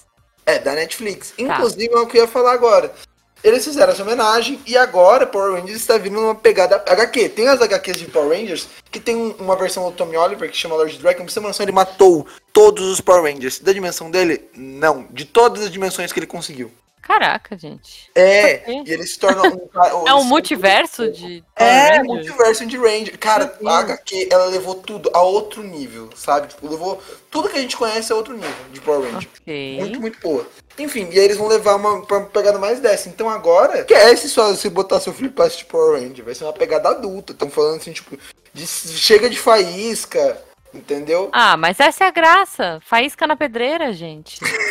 [0.50, 1.34] É, da Netflix.
[1.38, 2.92] Inclusive, é o que eu ia falar agora.
[3.42, 7.30] Eles fizeram essa homenagem e agora Power Rangers está vindo numa pegada HQ.
[7.30, 10.58] Tem as HQs de Power Rangers que tem um- uma versão do Tommy Oliver que
[10.58, 11.24] chama Lord Dragon.
[11.24, 13.60] Pra você uma noção, ele matou todos os Power Rangers.
[13.60, 14.50] Da dimensão dele?
[14.54, 15.06] Não.
[15.10, 16.70] De todas as dimensões que ele conseguiu.
[17.02, 18.10] Caraca, gente.
[18.14, 19.70] É, e ele se torna um.
[20.08, 22.08] É um multiverso de É, Rangers?
[22.08, 23.18] multiverso de Ranger.
[23.18, 26.48] Cara, a HQ, ela levou tudo a outro nível, sabe?
[26.48, 29.30] Tipo, levou tudo que a gente conhece a outro nível de Power Ranger.
[29.42, 29.78] Ok.
[29.80, 30.46] Muito, muito boa.
[30.78, 33.10] Enfim, e aí eles vão levar uma, uma pegada mais dessa.
[33.10, 36.24] Então agora, esquece só se botar seu filho pra assistir Power Ranger.
[36.24, 37.34] Vai ser uma pegada adulta.
[37.34, 38.18] Estão falando assim, tipo,
[38.54, 40.42] de, chega de faísca,
[40.74, 41.30] entendeu?
[41.32, 42.80] Ah, mas essa é a graça.
[42.86, 44.40] Faísca na pedreira, gente.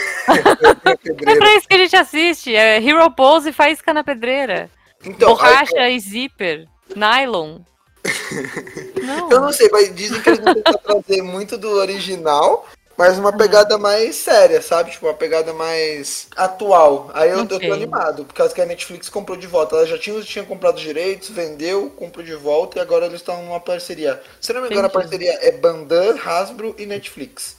[1.26, 2.54] É pra isso que a gente assiste.
[2.54, 4.70] É Hero Pose e Faísca na pedreira.
[5.04, 6.66] Então, Borracha aí, e zíper.
[6.94, 7.60] Nylon.
[9.02, 9.30] Não.
[9.30, 12.66] eu não sei, mas dizem que eles vão tentar trazer muito do original
[12.98, 14.90] mas uma pegada mais séria, sabe?
[14.90, 17.08] Tipo, uma pegada mais atual.
[17.14, 17.60] Aí eu, eu Ok.
[17.60, 19.76] tô animado, por causa que a Netflix comprou de volta.
[19.76, 23.40] Ela já tinha, tinha comprado os direitos, vendeu, comprou de volta e agora eles estão
[23.44, 24.20] numa parceria.
[24.40, 27.57] Se não me engano, a parceria é Bandan, Hasbro e Netflix.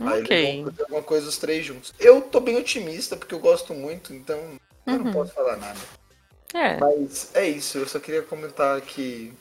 [0.00, 0.56] Aí Ok.
[0.62, 1.92] vão fazer alguma coisa os três juntos.
[2.00, 4.38] Eu tô bem otimista, porque eu gosto muito, então
[4.86, 5.12] eu não Uhum.
[5.12, 5.78] posso falar nada.
[6.54, 6.76] É.
[6.78, 9.32] Mas é isso, eu só queria comentar que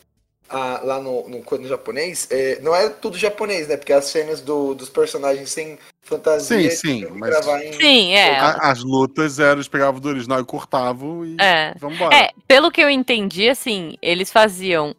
[0.50, 3.78] ah, lá no, no, no japonês, é, não é tudo japonês, né?
[3.78, 7.72] Porque as cenas do, dos personagens sem fantasia Sim, sim, mas- gravar em.
[7.74, 8.38] Sim, é.
[8.38, 11.74] A- as lutas eram, eles pegavam do original e cortavam e É.
[11.80, 12.14] vambora.
[12.14, 14.94] É, pelo que eu entendi, assim, eles faziam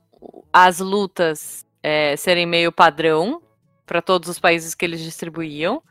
[0.50, 3.42] as lutas é, serem meio padrão
[3.86, 5.82] para todos os países que eles distribuíam.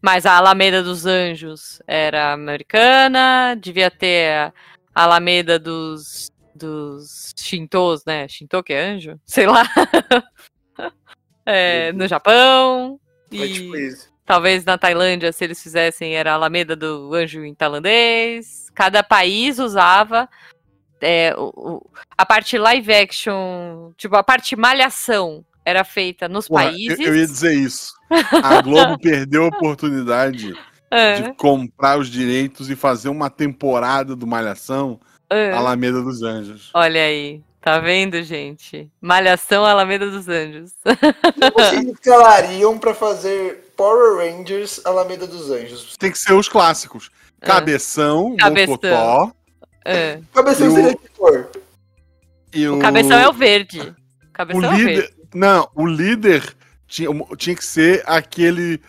[0.00, 4.52] Mas a Alameda dos Anjos era americana, devia ter a
[4.94, 8.28] Alameda dos, dos Shintos, né?
[8.28, 9.18] Shinto que é anjo?
[9.26, 9.64] Sei lá.
[11.44, 13.00] É, no Japão.
[13.32, 14.08] É tipo E isso.
[14.24, 18.70] talvez na Tailândia, se eles fizessem, era a Alameda do Anjo em tailandês.
[18.74, 20.28] Cada país usava
[21.00, 21.84] é, o-
[22.16, 26.98] a parte live action, tipo, a parte malhação era feita nos Porra, eu, países.
[27.00, 27.92] eu ia dizer isso.
[28.42, 30.54] A Globo perdeu a oportunidade
[30.90, 35.52] É, de comprar os direitos e fazer uma temporada do Malhação é.
[35.52, 36.70] Alameda dos Anjos.
[36.72, 38.90] Olha aí, tá vendo, gente?
[39.00, 40.72] Malhação Alameda dos Anjos.
[40.86, 45.96] E vocês escalariam pra fazer Power Rangers Alameda dos Anjos.
[45.98, 47.10] Tem que ser os clássicos.
[47.40, 48.42] Cabeção, É.
[48.42, 48.70] Cabeção.
[48.72, 49.32] Mocotó
[49.84, 50.20] É.
[50.32, 51.50] Cabeção E o- seria que for.
[52.54, 52.76] e o...
[52.76, 53.80] O cabeção é o verde.
[53.80, 54.94] O o cabeção é o líder...
[55.02, 55.17] verde.
[55.34, 56.42] Não, o líder
[56.86, 58.80] tinha, tinha que ser aquele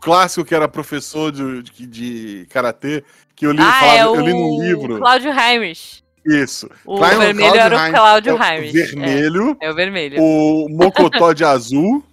[0.00, 4.14] clássico que era professor de, de, de karatê, que eu li, Ah, falava- é o
[4.16, 4.98] eu li num livro.
[4.98, 6.02] Cláudio Heinrich.
[6.24, 6.68] Isso.
[6.84, 7.90] O vermelho Cláudio era o.
[7.92, 8.72] Cláudio É o Heinrich.
[8.72, 10.22] Vermelho, É, é o vermelho.
[10.22, 12.04] o Mocotó de azul,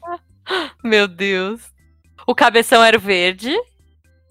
[0.83, 1.61] Meu Deus.
[2.27, 3.53] O cabeção era o verde.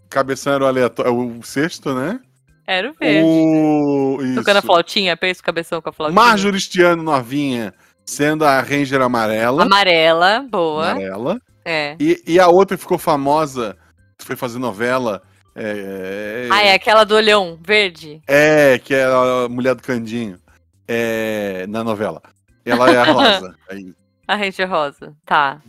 [0.09, 2.19] cabeção era o aleatório, o sexto, né?
[2.67, 3.23] Era o verde.
[3.29, 4.19] O.
[4.37, 6.15] Tocando a flautinha, pensa o cabeção com a flautinha.
[6.21, 9.63] Marjorie Stiano novinha, sendo a Ranger amarela.
[9.63, 10.91] Amarela, boa.
[10.91, 11.39] Amarela.
[11.65, 11.97] É.
[11.99, 13.77] E, e a outra que ficou famosa,
[14.19, 15.23] que foi fazer novela.
[15.57, 18.21] É, Ah, é aquela do olhão verde.
[18.27, 20.39] é, que é a mulher do Candinho.
[20.87, 22.21] É, na novela.
[22.67, 23.55] Ela é a Rosa.
[23.71, 23.93] Aí,
[24.29, 25.15] A Ranger Rosa.
[25.25, 25.61] Tá.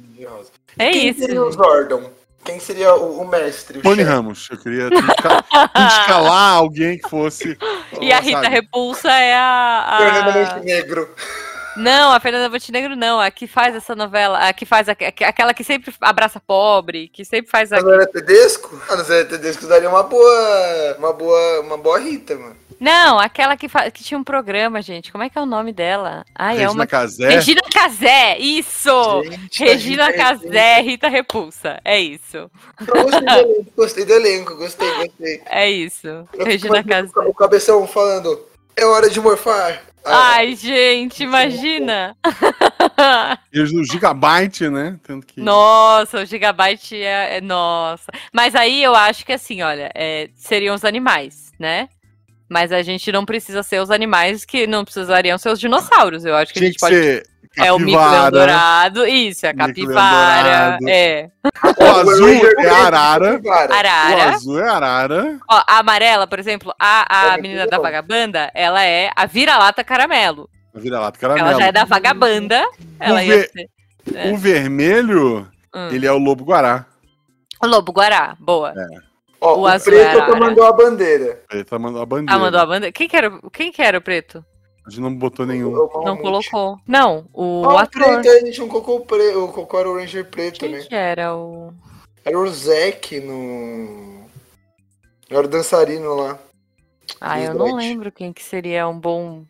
[0.78, 1.20] É Quem isso.
[1.20, 1.52] seria o.
[1.52, 2.10] Zordon?
[2.44, 3.80] Quem seria o, o mestre?
[3.80, 4.10] o Tony chefe?
[4.10, 4.48] Ramos.
[4.52, 5.46] Eu queria esca-
[5.88, 7.58] escalar alguém que fosse.
[8.02, 8.28] E a sabe?
[8.28, 9.98] Rita Repulsa é a.
[10.00, 10.56] Fernando a...
[10.56, 11.10] Montenegro.
[11.78, 13.20] Não, a Fernanda Montenegro não.
[13.20, 14.40] A que faz essa novela.
[14.40, 14.88] A que faz.
[14.90, 17.10] A, a- aquela que sempre abraça pobre.
[17.10, 17.78] Que sempre faz a.
[17.78, 18.82] A Zé Tedesco?
[18.90, 20.96] A Zé Tedesco daria uma boa.
[20.98, 21.62] Uma boa.
[21.62, 22.56] Uma boa Rita, mano.
[22.78, 25.10] Não, aquela que, que tinha um programa, gente.
[25.10, 26.26] Como é que é o nome dela?
[26.36, 26.86] Ai, é Regina uma.
[26.86, 27.30] Casé.
[27.30, 29.24] Regina Casé, isso!
[29.24, 31.80] Gente, a Regina Rita é Casé, Rita Repulsa.
[31.86, 32.52] É isso.
[32.86, 35.42] Eu gostei do elenco, gostei do elenco, gostei, gostei.
[35.46, 36.08] É isso.
[36.34, 37.12] Eu Regina Casé.
[37.26, 39.82] O cabeção falando, é hora de morfar.
[40.06, 42.16] Ai, gente, imagina!
[43.52, 45.00] E do Gigabyte, né?
[45.26, 45.42] Que...
[45.42, 48.12] Nossa, o Gigabyte é, é- Nossa.
[48.34, 51.88] Mas aí eu acho que assim, olha, é, seriam os animais, né?
[52.50, 56.26] Mas a gente não precisa ser os animais que não precisariam ser os dinossauros.
[56.26, 56.96] Eu acho que a Tinha gente que pode.
[56.96, 59.06] ser É o mico capivara, dourado.
[59.08, 60.78] Isso, é a capivara.
[60.88, 61.30] É.
[61.44, 62.28] O azul
[62.60, 63.32] é a arara.
[63.34, 63.70] Capivara.
[63.72, 64.30] O Arara.
[64.36, 65.38] azul é arara.
[65.50, 69.84] Ó, a amarela, por exemplo, a, a É menina da vagabanda, ela é a vira-lata
[69.84, 70.50] caramelo.
[70.76, 71.48] A vira-lata caramelo.
[71.50, 72.66] Ela já é da vagabanda.
[73.00, 73.70] Ela ver- ser.
[74.14, 74.32] É.
[74.32, 75.90] O vermelho, Hum.
[75.92, 76.86] ele é o lobo guará.
[77.62, 78.74] O Lobo Guará, boa.
[79.42, 80.36] Ó, O o, azul preto é arara.
[80.40, 81.42] mandou a bandeira.
[81.52, 82.34] Ele tá mandando a bandeira.
[82.34, 82.92] Ah, mandou a banda.
[82.92, 84.46] Quem que era, o- quem que era o preto?
[84.86, 85.72] A gente não botou nenhum.
[85.72, 86.80] Não colocou.
[86.88, 88.04] Não, o Ah, o ator.
[88.04, 89.44] preto, a gente não colocou o preto.
[89.44, 90.88] O colocou era o Ranger preto Quem também.
[90.88, 91.74] que era o.
[92.24, 94.26] Era o Zack no.
[95.30, 96.38] Era o dançarino lá.
[97.20, 99.44] Ah, eu não lembro quem que seria um bom.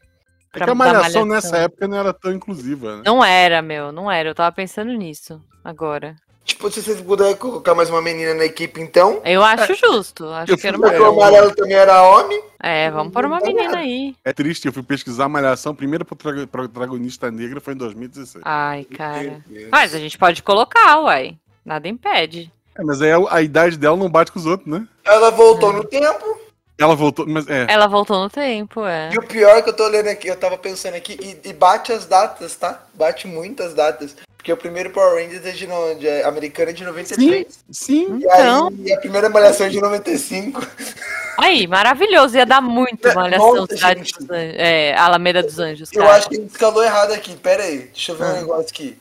[0.54, 1.26] É que a malhação.
[1.26, 3.04] nessa época não era tão inclusiva, né?
[3.06, 4.30] Não era, meu, não era.
[4.30, 6.16] Eu tava pensando nisso agora.
[6.46, 9.20] Tipo, se vocês puderem colocar mais uma menina na equipe, então.
[9.26, 10.28] Eu acho justo.
[10.28, 10.92] Acho eu que era uma.
[10.92, 12.40] O amarelo também era homem.
[12.62, 14.16] É, vamos pôr uma menina aí.
[14.24, 18.44] É triste, eu fui pesquisar a malhação, a primeira protago- protagonista negra foi em 2016.
[18.46, 19.44] Ai, cara.
[19.72, 21.36] Mas a gente pode colocar, uai.
[21.66, 22.52] Nada impede.
[22.78, 24.88] É, mas aí a, a idade dela não bate com os outros, né?
[25.04, 26.40] Ela voltou no tempo.
[26.78, 27.66] Ela voltou, mas é.
[27.70, 29.10] Ela voltou no tempo, é.
[29.14, 31.54] E o pior é que eu tô olhando aqui, eu tava pensando aqui, e, e
[31.54, 32.84] bate as datas, tá?
[32.94, 34.16] Bate muitas datas.
[34.46, 37.48] Porque o primeiro Power Rangers é de, no, de americano é de 93.
[37.72, 38.20] Sim.
[38.20, 38.72] E aí Então.
[38.78, 40.62] e a primeira malhação é de 95.
[41.40, 42.38] Aí, maravilhoso.
[42.38, 44.20] Ia dar muito malhação Nossa, Cidade gente.
[44.20, 44.54] dos Anjos.
[44.56, 46.16] É, Alameda dos Anjos, Eu cara.
[46.18, 47.36] acho que a gente escalou errado aqui.
[47.38, 48.28] Pera aí, deixa eu ver Ah.
[48.28, 48.96] um negócio aqui.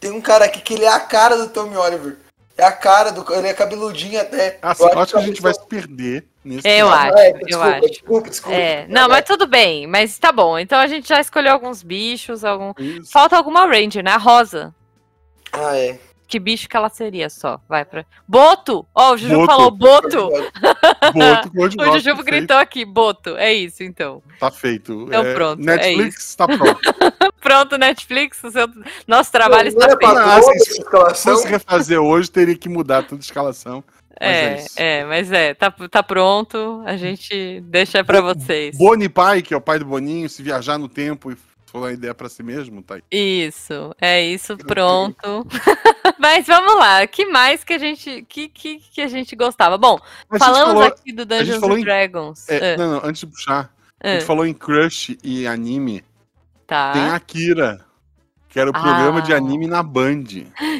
[0.00, 2.16] Tem um cara aqui que ele é a cara do Tommy Oliver.
[2.56, 3.34] É a cara do.
[3.34, 4.58] Ele é cabeludinho até.
[4.62, 6.66] Assim, eu acho que a gente vai se perder nesse.
[6.66, 7.80] Eu acho, É, eu desculpa, acho.
[7.90, 8.56] desculpa, desculpa.
[8.58, 10.58] É, não, mas tudo bem, mas tá bom.
[10.58, 12.72] Então a gente já escolheu alguns bichos, algum.
[12.78, 13.10] Isso.
[13.12, 14.12] Falta alguma Ranger, né?
[14.12, 14.74] A Rosa.
[15.56, 15.98] Ah, é.
[16.28, 17.60] Que bicho que ela seria só?
[17.68, 18.04] Vai pra.
[18.26, 18.84] Boto!
[18.92, 19.46] Ó, o Juju Boto.
[19.46, 20.28] falou Boto!
[21.14, 22.24] Boto, de O feito.
[22.24, 23.36] gritou aqui, Boto.
[23.36, 24.20] É isso, então.
[24.40, 25.04] Tá feito.
[25.06, 26.80] Então pronto, é Netflix tá pronto.
[27.40, 28.66] Pronto, Netflix, o seu...
[29.06, 30.18] nosso trabalho Não está feito.
[30.18, 31.32] Assim, essa Se escalação?
[31.36, 33.84] fosse refazer hoje, teria que mudar toda a escalação.
[34.20, 38.76] Mas é É, é, mas é, tá, tá pronto, a gente deixa pra vocês.
[38.76, 41.36] Boni Pai, que é o pai do Boninho, se viajar no tempo e
[41.76, 42.98] for uma ideia pra si mesmo, tá.
[43.10, 45.46] Isso, é isso, pronto.
[46.18, 49.76] Mas vamos lá, que mais que a gente que, que, que a gente gostava?
[49.76, 49.98] Bom,
[50.30, 52.48] A falamos falou- aqui do Dungeons and em- Dragons.
[52.48, 53.70] é, Ah, Não, não, antes de puxar,
[54.02, 56.02] a ah, gente falou em crush e anime.
[56.66, 56.92] tá.
[56.92, 57.84] Tem Akira,
[58.48, 59.36] que era o programa de Ah.
[59.36, 60.24] anime na Band.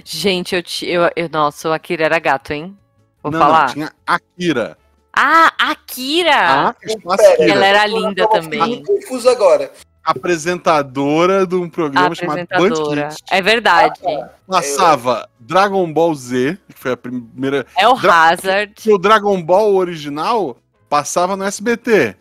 [0.05, 1.29] Gente, eu, eu, eu.
[1.29, 2.77] Nossa, o Akira era gato, hein?
[3.23, 3.67] Vou não, falar.
[3.67, 4.79] não, tinha Akira.
[5.19, 6.69] Ah, Akira!
[6.69, 7.51] A espaço Pera, Akira.
[7.53, 8.61] Ela era Eu linda tava também.
[8.81, 9.73] ficando confuso agora.
[10.07, 13.09] Apresentadora de um programa chamado Band apresentadora.
[13.09, 13.23] Kids.
[13.31, 14.01] É verdade.
[14.47, 17.67] Passava Dragon Ball Z, que foi a primeira.
[17.77, 18.73] É o Dra- Hazard.
[18.75, 20.57] que o Dragon Ball original
[20.89, 22.17] passava no SBT.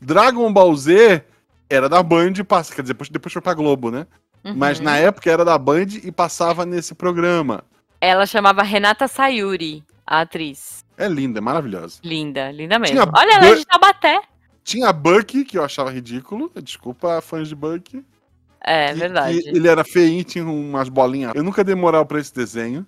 [0.00, 1.22] Dragon Ball Z
[1.68, 4.06] era da Band, e passa, quer dizer, depois, depois foi pra Globo, né?
[4.56, 4.84] Mas Uhum.
[4.86, 7.62] na época era da Band e passava nesse programa.
[8.00, 10.82] Ela chamava Renata Sayuri, a atriz.
[10.96, 11.98] É linda, é maravilhosa.
[12.02, 12.94] Linda, linda mesmo.
[12.96, 14.20] Tinha Olha, ela é de Taubaté.
[14.62, 16.50] Tinha Bucky, que eu achava ridículo.
[16.62, 18.04] Desculpa, fãs de Bucky.
[18.60, 19.42] É que- verdade.
[19.46, 21.32] ele era feinho, tinha umas bolinhas.
[21.34, 22.86] Eu nunca dei moral pra esse desenho.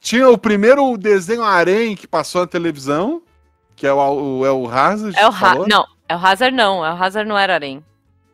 [0.00, 3.22] Tinha o primeiro desenho harém que passou na televisão,
[3.76, 3.98] que é o,
[4.40, 5.16] o, é o Hazard.
[5.16, 5.68] É o ha falou.
[5.68, 6.84] Não, é o Hazard não.
[6.84, 7.82] É o Hazard não era Arém.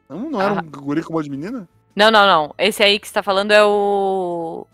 [0.09, 1.69] Não, não era um guri com uma de menina?
[1.95, 2.55] Não, não, não.
[2.59, 4.66] Esse aí que você tá falando é o.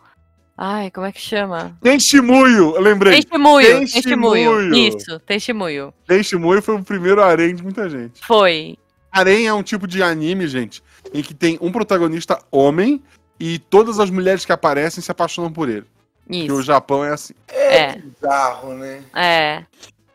[0.57, 1.77] Ai, como é que chama?
[1.83, 3.17] Tem Shimuyo, eu lembrei.
[3.17, 3.67] Testemunho.
[3.67, 4.61] Tem Testemunho.
[4.61, 4.75] Shimuyo.
[4.75, 5.95] Isso, testemunho.
[6.07, 8.25] Tem Shimuyo foi o primeiro harém de muita gente.
[8.25, 8.79] Foi.
[9.13, 13.03] Harém é um tipo de anime, gente, em que tem um protagonista homem
[13.39, 15.87] e todas as mulheres que aparecem se apaixonam por ele.
[16.27, 16.63] Porque o Isso.
[16.63, 17.35] Japão é assim.
[17.49, 17.97] É.
[17.99, 19.05] Bizarro, né?
[19.15, 19.63] É.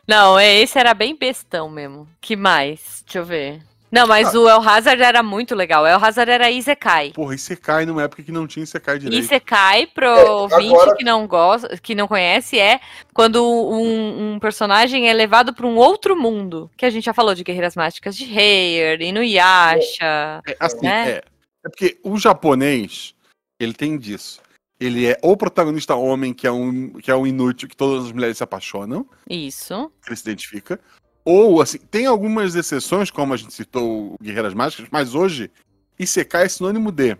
[0.08, 2.08] Não, é, esse era bem bestão mesmo.
[2.20, 3.04] Que mais?
[3.06, 3.62] Deixa eu ver.
[3.92, 5.84] Não, mas o El Hazard era muito legal.
[5.84, 7.12] O El Hazard era Isekai.
[7.12, 9.22] Porra, Isekai numa época que não tinha Isekai direito.
[9.22, 12.80] Isekai, pro É, ouvinte agora- que não gosta, que não conhece, é
[13.14, 16.72] quando um, um personagem é levado para um outro mundo.
[16.78, 20.42] Que a gente já falou de Guerreiras Mágicas de Heier, Inuyasha.
[20.48, 21.10] É, assim, né?
[21.10, 21.24] é.
[21.64, 23.14] É porque o japonês,
[23.60, 24.40] ele tem disso.
[24.80, 28.12] Ele é o protagonista homem, que é um, que é um inútil, que todas as
[28.12, 29.92] mulheres se apaixonam, Isso.
[30.02, 30.80] que ele se identifica.
[31.24, 35.52] Ou, assim, tem algumas exceções, como a gente citou o Guerreiras Mágicas, mas hoje,
[36.00, 37.16] Isekai é sinônimo de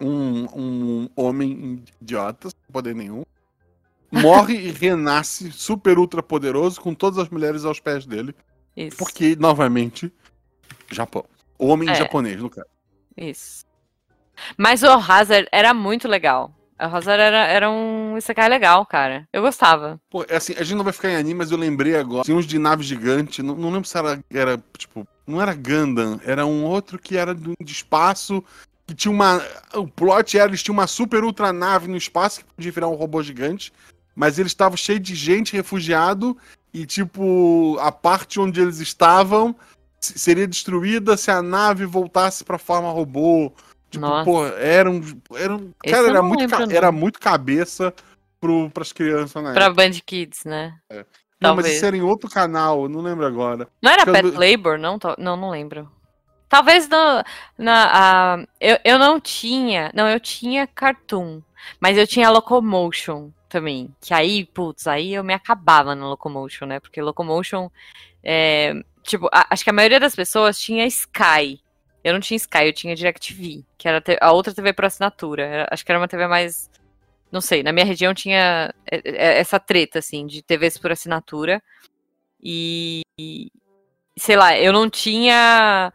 [0.00, 3.22] um, um homem idiota, sem poder nenhum,
[4.10, 8.34] morre e renasce super ultra poderoso com todas as mulheres aos pés dele.
[8.76, 8.96] Isso.
[8.96, 10.12] Porque, novamente,
[10.90, 11.24] Japão.
[11.58, 11.94] Homem É.
[11.94, 12.68] japonês, no caso.
[13.16, 13.64] Isso.
[14.56, 16.54] Mas o Hazard era muito legal.
[16.80, 19.28] El Hazard era, era um Isekai legal, cara.
[19.32, 20.00] Eu gostava.
[20.10, 22.24] Pô, é assim, a gente não vai ficar em anime, mas eu lembrei agora.
[22.24, 26.18] Tinha uns de nave gigante, não, não lembro se era, era, tipo, não era Gundam,
[26.24, 28.42] era um outro que era de espaço,
[28.86, 29.42] que tinha uma.
[29.74, 32.94] O plot era, eles tinham uma super ultra nave no espaço que podia virar um
[32.94, 33.72] robô gigante,
[34.16, 36.36] mas eles estavam cheios de gente refugiado
[36.72, 39.54] e, tipo, a parte onde eles estavam
[40.00, 43.52] se- seria destruída se a nave voltasse pra forma robô.
[43.90, 44.24] Tipo, Nossa.
[44.24, 45.00] pô, era um.
[45.34, 47.92] Era um cara, era muito, lembro, ca- era muito cabeça
[48.40, 49.82] pro, pras crianças na Pra época.
[49.82, 50.74] Band Kids, né?
[51.40, 53.66] Não, mas isso era em outro canal, não lembro agora.
[53.82, 54.98] Não era Pet eu- Labor, não?
[55.18, 55.90] Não, não lembro.
[56.48, 56.96] Talvez no,
[57.58, 57.90] na.
[57.92, 59.90] a- eu, eu não tinha.
[59.94, 61.40] Não, eu tinha Cartoon.
[61.80, 63.94] Mas eu tinha Locomotion também.
[64.00, 66.78] Que aí, putz, aí eu me acabava no Locomotion, né?
[66.80, 67.68] Porque Locomotion.
[68.22, 71.60] é, tipo, a- acho que a maioria das pessoas tinha Sky.
[72.02, 75.44] Eu não tinha Sky, eu tinha DirecTV, que era a outra TV por assinatura.
[75.44, 76.70] Era- acho que era uma TV mais.
[77.30, 81.62] Não sei, na minha região tinha é, é, essa treta, assim, de TVs por assinatura.
[82.42, 83.02] E,
[84.16, 85.92] sei lá, eu não tinha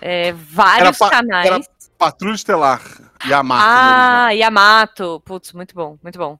[0.00, 1.46] é, vários pa- canais.
[1.46, 1.60] era
[1.98, 2.80] Patrulha Estelar,
[3.26, 3.64] Yamato.
[3.66, 5.20] ah, Yamato.
[5.24, 6.38] Putz, muito bom, muito bom.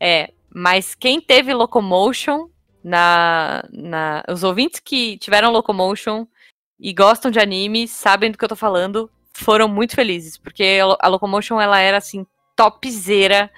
[0.00, 2.48] É, mas quem teve Locomotion
[2.82, 4.24] na, na.
[4.28, 6.26] Os ouvintes que tiveram Locomotion
[6.86, 10.86] e gostam de anime, sabem do que eu tô falando, foram muito felizes, porque a
[10.86, 13.50] Lo- a Locomotion ela era assim, topzera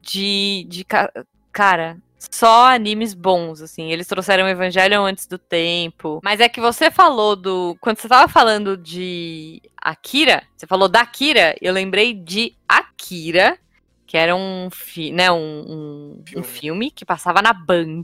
[0.00, 0.64] de.
[0.66, 1.12] de ca-
[1.52, 1.98] cara.
[2.30, 3.90] Só animes bons, assim.
[3.92, 6.20] Eles trouxeram Evangelion antes do tempo.
[6.22, 7.76] Mas é que você falou do.
[7.80, 13.58] Quando você tava falando de Akira, você falou da Akira, eu lembrei de Akira,
[14.06, 16.44] que era um, fi né, um, um, um Filme.
[16.44, 18.02] filme que passava na Band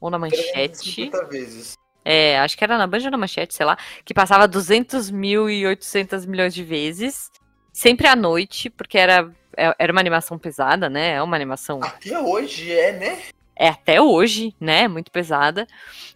[0.00, 0.76] ou na Manchete.
[1.10, 1.76] 50 vezes.
[2.10, 5.50] É, acho que era na Band ou na Manchete, sei lá, que passava 200 mil
[5.50, 7.30] e 800 milhões de vezes,
[7.70, 11.16] sempre à noite, porque era, é- era uma animação pesada, né?
[11.16, 13.18] É uma animação Até hoje é, né?
[13.54, 14.88] é até hoje, né?
[14.88, 15.66] Muito pesada.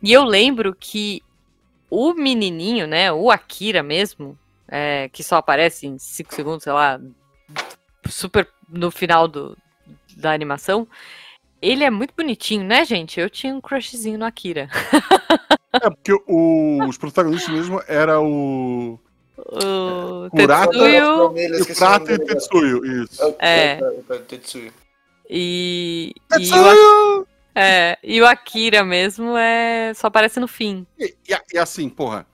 [0.03, 1.20] E eu lembro que
[1.90, 3.12] o menininho, né?
[3.12, 4.38] O Akira mesmo,
[4.68, 6.99] é, que só aparece em 5 segundos, sei lá,
[8.09, 9.59] super no final do,
[10.16, 10.88] da animação.
[11.61, 13.20] Ele é muito bonitinho, né, gente?
[13.20, 14.70] Eu tinha um crushzinho no Akira.
[15.73, 18.99] É, porque o- os protagonistas mesmo era o.
[19.39, 22.27] O Kurata- Tetsuyo Vermelho, o nome e o.
[22.27, 23.23] Tetsuyo, isso.
[23.23, 23.79] É o- É.
[23.79, 24.73] é o- é o Tetsuyo.
[25.29, 27.27] e, e, o, Tetsuyo!
[27.55, 30.87] é, e o Akira mesmo é só aparece no fim.
[30.99, 32.27] E, e- e assim, porra,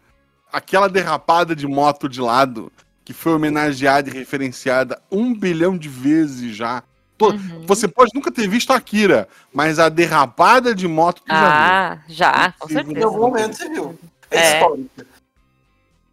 [0.52, 2.72] aquela derrapada de moto de lado
[3.04, 6.82] que foi homenageada e referenciada um bilhão de vezes já.
[7.18, 7.66] Pô, Uhum.
[7.66, 11.98] Você pode nunca ter visto a Akira, mas a derrapada de moto tu já Ah,
[12.08, 12.80] já, com Impossível.
[12.82, 13.06] Em certeza.
[13.06, 13.98] algum momento você viu.
[14.30, 14.54] É, É.
[14.60, 15.06] histórica.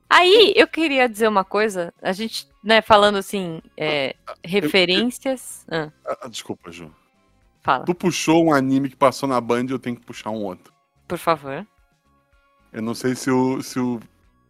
[0.10, 5.66] Aí eu queria dizer uma coisa, a gente, né, falando assim, é, referências.
[5.70, 6.18] Ah, viu.
[6.22, 6.92] Ah, desculpa, Ju.
[7.62, 10.74] fala, Tu puxou um anime que passou na Band, eu tenho que puxar um outro.
[11.08, 11.66] por favor.
[12.74, 14.00] Eu não sei se o, se o,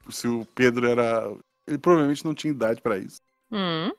[0.10, 1.32] se o Pedro era.
[1.68, 3.20] Ele provavelmente não tinha idade pra isso.
[3.51, 3.91] Hum,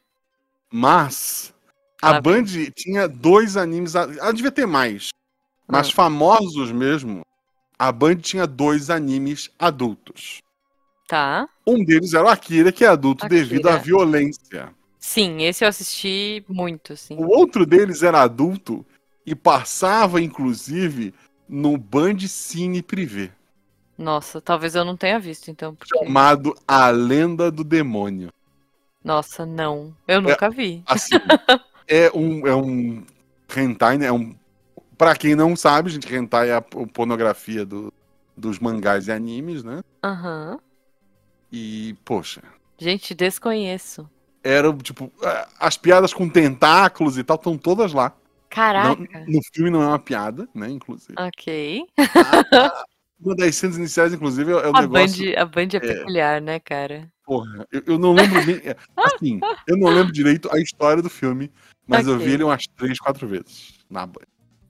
[0.72, 1.52] Mas
[2.00, 2.20] a.
[2.20, 2.44] Band
[2.74, 3.94] tinha dois animes.
[3.94, 5.08] Ela devia ter mais.
[5.68, 5.92] Mas Hum.
[5.92, 7.22] famosos mesmo,
[7.78, 10.40] a Band tinha dois animes adultos.
[11.08, 11.48] tá.
[11.66, 13.40] Um deles era o Akira, que é adulto Akira.
[13.40, 14.72] devido à violência.
[14.98, 17.16] Sim, esse eu assisti muito, assim.
[17.16, 18.84] O outro deles era adulto
[19.24, 21.12] e passava, inclusive,
[21.48, 23.30] no Band Cine Privé,
[23.98, 25.96] Nossa, talvez eu não tenha visto, então, porque...
[25.96, 28.32] chamado A Lenda do Demônio.
[29.02, 29.96] Nossa, não.
[30.08, 30.82] Eu nunca vi.
[30.86, 31.14] Assim,
[31.88, 33.04] é um, é um
[33.56, 34.06] hentai, né?
[34.06, 34.34] É um,
[34.98, 37.92] pra quem não sabe, gente, hentai é a pornografia do-
[38.36, 39.82] dos mangás e animes, né?
[40.04, 40.58] Aham.
[41.52, 42.42] E, poxa,
[42.78, 44.08] Gente, desconheço.
[44.44, 48.08] era tipo, a- as piadas com tentáculos e tal estão todas lá.
[48.10, 48.16] Não-
[48.48, 49.24] Caraca.
[49.26, 50.68] no filme não é uma piada, né?
[50.70, 51.14] Inclusive.
[51.18, 51.86] Ok.
[53.20, 55.24] Uma das cenas iniciais, inclusive, é o A negócio.
[55.34, 57.10] Band, a Band é peculiar, né, cara?
[57.26, 58.56] Porra, eu, eu não lembro nem.
[58.64, 61.50] é, Assim, eu não lembro direito a história do filme,
[61.86, 62.24] mas eu Ok.
[62.26, 64.22] vi ele umas três, quatro vezes na Band.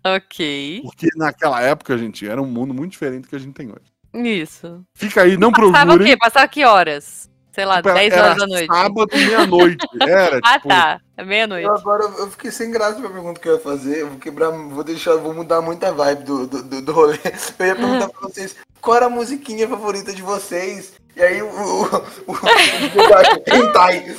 [0.05, 0.81] Ok.
[0.83, 3.93] Porque naquela época, gente, era um mundo muito diferente do que a gente tem hoje.
[4.15, 4.83] Isso.
[4.95, 6.17] Fica aí, não Passava o quê?
[6.17, 7.29] Passava que horas?
[7.53, 8.67] Sei lá, Tipo, 10 era horas da noite.
[8.67, 9.87] Sábado, meia-noite.
[10.03, 11.01] Era, Ah, tipo, tá.
[11.17, 11.67] É meia-noite.
[11.67, 14.01] Eu agora eu fiquei sem graça pra pergunta que eu ia fazer.
[14.03, 17.19] Eu vou quebrar, vou deixar, vou mudar muita vibe do, do, do, do rolê.
[17.59, 20.93] Eu ia perguntar pra vocês qual era a musiquinha favorita de vocês.
[21.17, 21.47] E aí o.
[21.47, 21.85] o,
[22.27, 24.15] o, o hentai.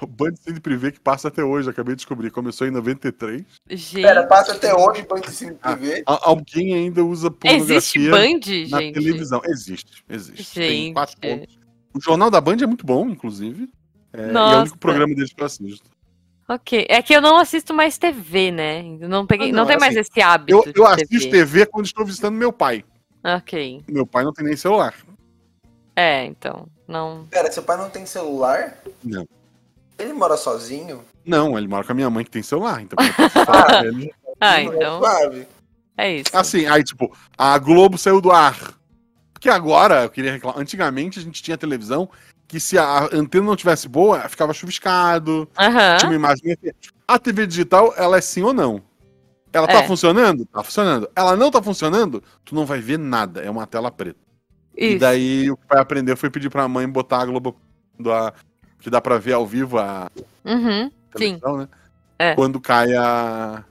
[0.00, 2.30] o Band Cine Privé que passa até hoje, acabei de descobrir.
[2.30, 3.42] Começou em 93.
[3.68, 4.02] Gente.
[4.02, 6.02] Pera, passa até hoje, Banco Cine Ah, TV.
[6.06, 8.94] A- alguém ainda usa Existe pornografia Band, na gente?
[8.94, 9.40] televisão.
[9.44, 10.54] Existe, existe.
[10.54, 10.92] Tem Gente.
[10.94, 11.58] quatro pontos.
[11.94, 13.68] O Jornal da Band é muito bom, inclusive.
[14.12, 14.60] É, e é o Nossa.
[14.60, 15.90] único programa deles que eu assisto.
[16.48, 16.86] Ok.
[16.88, 18.82] É que eu não assisto mais TV, né?
[19.00, 20.52] Não, peguei, Ah, não, não, tem é mais assim, esse hábito.
[20.66, 22.84] Eu, de eu assisto TV quando estou visitando meu pai.
[23.24, 23.84] Ok.
[23.88, 24.94] Meu pai não tem nem celular.
[25.94, 26.66] É, então.
[26.88, 27.26] Não.
[27.30, 28.78] Pera, seu pai não tem celular?
[29.02, 29.26] Não.
[29.98, 31.04] Ele mora sozinho?
[31.24, 32.82] Não, ele mora com a minha mãe que tem celular.
[32.82, 32.96] Então,
[33.84, 34.12] ele.
[34.40, 34.98] Ah, Não, então.
[34.98, 35.46] Suave.
[35.96, 36.30] É isso.
[36.32, 38.74] Assim, aí, tipo, a Globo saiu do ar.
[39.32, 40.58] Porque agora, eu queria reclamar.
[40.60, 42.08] Antigamente a gente tinha televisão
[42.48, 45.96] que se a antena não tivesse boa, ficava chuviscado, Aham.
[45.96, 46.56] tinha uma imagem.
[47.08, 48.82] A TV digital, ela é sim ou não?
[49.52, 49.86] Ela tá É.
[49.86, 50.46] funcionando?
[50.46, 51.10] Tá funcionando.
[51.14, 52.22] Ela não tá funcionando?
[52.44, 53.40] Tu não vai ver nada.
[53.42, 54.18] É uma tela preta.
[54.76, 54.98] E Isso.
[54.98, 57.56] daí o que aprendeu foi pedir pra mãe botar a Globo.
[58.00, 58.32] Da,
[58.80, 60.10] que dá pra ver ao vivo a
[60.44, 60.84] Uhum.
[60.86, 61.38] Sim.
[61.38, 61.68] televisão, né?
[62.18, 62.34] É.
[62.34, 63.62] Quando cai a.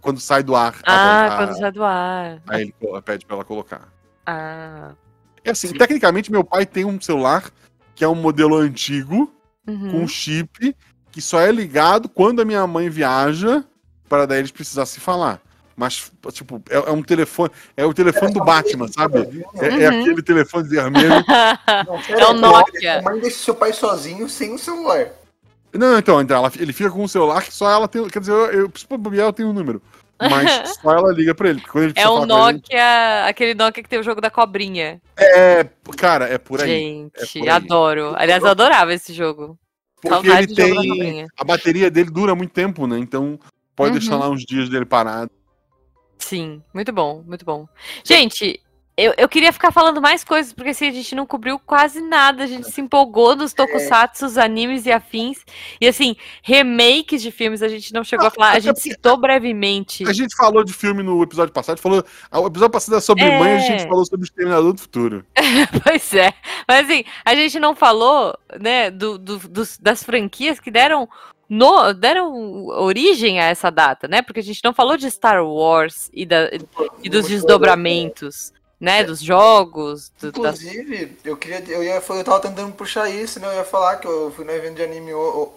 [0.00, 0.76] Quando sai do ar.
[0.86, 2.40] Ah, a- quando sai do ar.
[2.48, 3.88] Aí ele pede pra ela colocar.
[4.24, 4.92] Ah.
[5.44, 7.50] É assim, tecnicamente meu pai tem um celular
[7.94, 9.30] que é um modelo antigo,
[9.66, 9.90] Uhum.
[9.90, 10.74] com chip,
[11.10, 13.64] que só é ligado quando a minha mãe viaja,
[14.10, 15.40] para daí eles precisar se falar.
[15.76, 17.50] Mas, tipo, é, é um telefone.
[17.74, 19.46] É o telefone do Batman, sabe?
[19.54, 20.00] É, é Uhum.
[20.00, 21.24] aquele telefone vermelho.
[21.86, 23.00] Não, pera É o Nokia.
[23.02, 25.06] Mãe deixa seu pai sozinho sem o celular.
[25.72, 28.06] Não, então, então ela- ele fica com um celular que só ela tem.
[28.08, 29.80] Quer dizer, eu, eu, for bobear, eu tenho um número.
[30.20, 30.50] Mas
[30.82, 31.60] só ela liga pra ele.
[31.76, 35.00] ele É precisa falar com ele, Nokia, aquele Nokia que tem o jogo da cobrinha.
[35.16, 35.64] É,
[35.96, 36.68] cara, é por aí.
[36.68, 37.48] Gente, é por aí.
[37.48, 38.12] adoro.
[38.16, 39.56] Aliás, eu adorava esse jogo.
[40.02, 41.26] Porque Saudade ele tem.
[41.38, 42.98] A bateria dele dura muito tempo, né?
[42.98, 43.38] Então
[43.80, 43.98] pode Uhum.
[43.98, 45.30] deixar lá uns dias dele parado.
[46.18, 47.66] Sim, muito bom, muito bom.
[48.04, 48.60] Gente,
[48.96, 52.44] eu, eu queria ficar falando mais coisas, porque assim, a gente não cobriu quase nada.
[52.44, 55.38] A gente se empolgou nos tokusatsus, animes e afins.
[55.80, 58.50] E assim, remakes de filmes a gente não chegou a falar.
[58.52, 60.06] A gente citou brevemente.
[60.06, 62.04] A gente falou de filme no episódio passado, falou.
[62.30, 63.38] O episódio passado era sobre É.
[63.38, 65.24] mãe, a gente falou sobre o Exterminador do Futuro.
[65.82, 66.34] Pois é.
[66.68, 71.08] Mas assim, a gente não falou, né, do, do- dos- das franquias que deram.
[71.50, 74.22] No, deram origem a essa data, né?
[74.22, 76.48] Porque a gente não falou de Star Wars e, da,
[77.02, 79.02] e dos desdobramentos, né?
[79.02, 81.58] Dos jogos, do- das Inclusive, eu queria.
[81.66, 83.48] Eu, ia, eu tava tentando puxar isso, né?
[83.48, 85.10] Eu ia falar que eu fui no evento de anime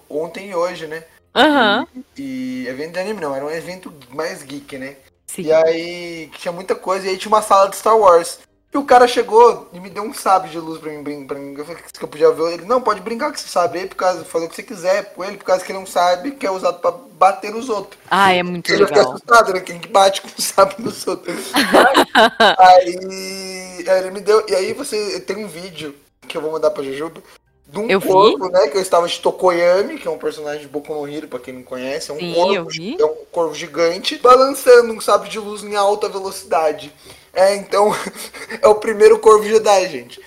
[0.09, 1.03] ontem e hoje, né?
[1.35, 1.87] Aham.
[2.17, 4.95] E evento de anime não, era um evento mais geek, né?
[5.27, 5.43] sim.
[5.43, 8.39] E aí tinha muita coisa, e aí tinha uma sala de Star Wars.
[8.73, 11.37] E o cara chegou e me deu um sabre de luz pra mim, brin- pra
[11.37, 11.53] mim.
[11.55, 12.65] Eu falei que eu podia ver ele.
[12.65, 15.23] Não, pode brincar com esse sabre aí, por causa, fazer o que você quiser com
[15.23, 17.99] ele, por causa que ele é um sabre que é usado pra bater os outros.
[18.09, 19.09] Ai, é muito fica legal.
[19.09, 19.59] assustado, né?
[19.59, 21.51] Quem que bate com o sabre nos outros.
[22.57, 24.43] aí, aí ele me deu.
[24.49, 25.95] E aí você tem um vídeo
[26.27, 27.21] que eu vou mandar pra Jujuba.
[27.67, 28.07] De um Eu vi.
[28.07, 28.67] corvo, né?
[28.67, 31.53] Que eu estava de Tokoyami, que é um personagem de Boku no Hero, pra quem
[31.55, 32.11] não conhece.
[32.11, 32.53] É um Sim, corvo.
[32.55, 32.97] eu vi.
[32.99, 36.93] É um corvo gigante balançando um sabre de luz em alta velocidade.
[37.33, 37.91] É, então,
[38.61, 40.21] é o primeiro corvo Jedi, gente.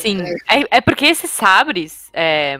[0.00, 2.08] Sim, é, é porque esses sabres.
[2.12, 2.58] é,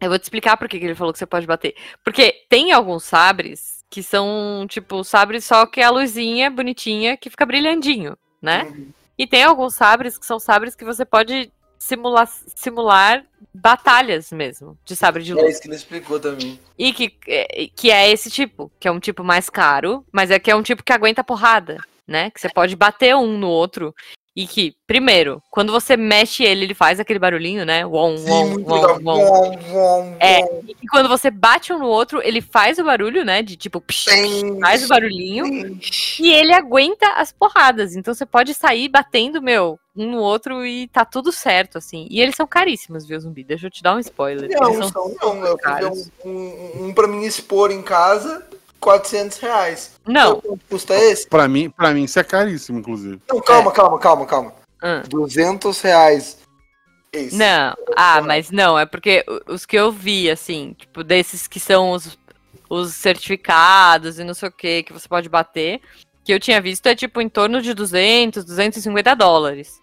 [0.00, 1.74] Eu vou te explicar por que ele falou que você pode bater.
[2.02, 7.28] Porque tem alguns sabres que são, tipo, sabres só que é a luzinha bonitinha que
[7.28, 8.62] fica brilhandinho, né?
[8.64, 8.88] Uhum.
[9.18, 14.94] E tem alguns sabres que são sabres que você pode simular, simular batalhas mesmo, de
[14.96, 15.50] sabre de É luz.
[15.54, 16.58] isso que ele explicou também.
[16.78, 20.38] E que, é- que é esse tipo, que é um tipo mais caro, mas é
[20.38, 21.76] que é um tipo que aguenta porrada,
[22.10, 22.30] né?
[22.30, 23.94] Que você pode bater um no outro.
[24.34, 27.84] E que, primeiro, quando você mexe ele, ele faz aquele barulhinho, né?
[27.84, 30.16] Wom, wom, wom, wom.
[30.20, 30.40] É.
[30.68, 33.42] E quando você bate um no outro, ele faz o barulho, né?
[33.42, 35.44] De tipo, psh, Tem- faz o barulhinho.
[36.18, 37.96] E ele aguenta as porradas.
[37.96, 42.06] Então você pode sair batendo, meu, um no outro e tá tudo certo, assim.
[42.08, 43.42] E eles são caríssimos, viu, zumbi?
[43.42, 44.48] Deixa eu te dar um spoiler.
[44.48, 45.12] Não, eles são...
[45.20, 45.46] são, não.
[45.46, 45.92] Eu
[46.24, 48.46] um, um, um pra mim expor em casa,
[48.80, 49.92] 400 reais.
[50.06, 50.40] Não.
[50.40, 51.28] Quanto custa esse?
[51.28, 53.20] Pra mim, pra mim, isso é caríssimo, inclusive.
[53.28, 54.54] Não, calma, calma, calma, calma.
[54.82, 55.02] Ah.
[55.08, 56.38] 200 reais.
[57.12, 57.36] Esse.
[57.36, 61.90] Não, ah, mas não, é porque os que eu vi, assim, tipo, desses que são
[61.90, 62.16] os,
[62.68, 65.80] os certificados e não sei o que, que você pode bater,
[66.24, 69.79] que eu tinha visto é tipo em torno de 200, 250 dólares.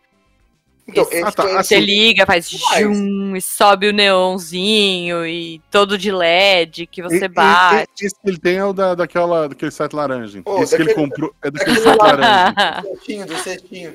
[0.88, 5.59] Então, esse- esse Ah, tá, assim, Você liga, faz jum, e sobe o neonzinho e
[5.69, 7.88] todo de LED que você e- bate.
[8.01, 10.41] e- Esse que ele tem é o da, daquela, daquele site laranja.
[10.43, 12.53] Pô, esse que ele daquele- comprou é daquele daquele site laranja.
[12.81, 13.93] do cestinho, do cestinho.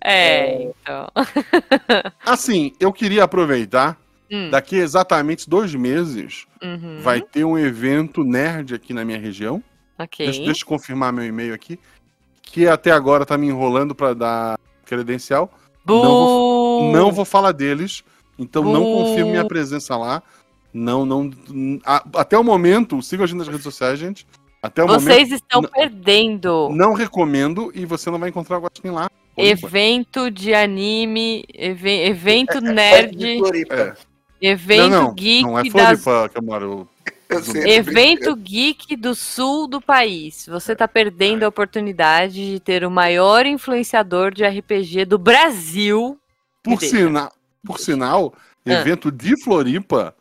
[0.00, 1.08] é, então.
[2.24, 3.98] Assim, eu queria aproveitar.
[4.30, 9.62] Hum, Daqui exatamente dois meses uhum, vai ter um evento nerd aqui na minha região.
[9.98, 10.24] ok.
[10.24, 11.78] Deixa, deixa eu confirmar meu e-mail aqui.
[12.40, 15.52] Que até agora tá me enrolando pra dar credencial.
[15.84, 16.90] Bu!
[16.92, 18.02] Não vou falar deles.
[18.38, 18.92] Então não Bu.
[19.04, 20.22] confirmo minha presença lá.
[20.72, 21.30] Não, não.
[21.84, 24.26] a- até o momento, siga a gente nas redes sociais, gente.
[24.62, 26.68] Até o momento, Vocês estão não- perdendo.
[26.70, 29.10] não recomendo e você não vai encontrar o Agostinho lá.
[29.36, 33.74] Evento de anime, eve- evento É de nerd, Floripa.
[33.74, 33.94] É.
[34.40, 36.88] evento não, não, geek não é das Floripa que eu moro.
[37.66, 40.46] Evento geek do sul do país.
[40.48, 46.18] Você tá perdendo a oportunidade de ter o maior influenciador de RPG do Brasil.
[46.62, 47.30] Por, sina,
[47.64, 48.34] por sinal,
[48.66, 48.72] Ah.
[48.72, 50.14] evento de Floripa,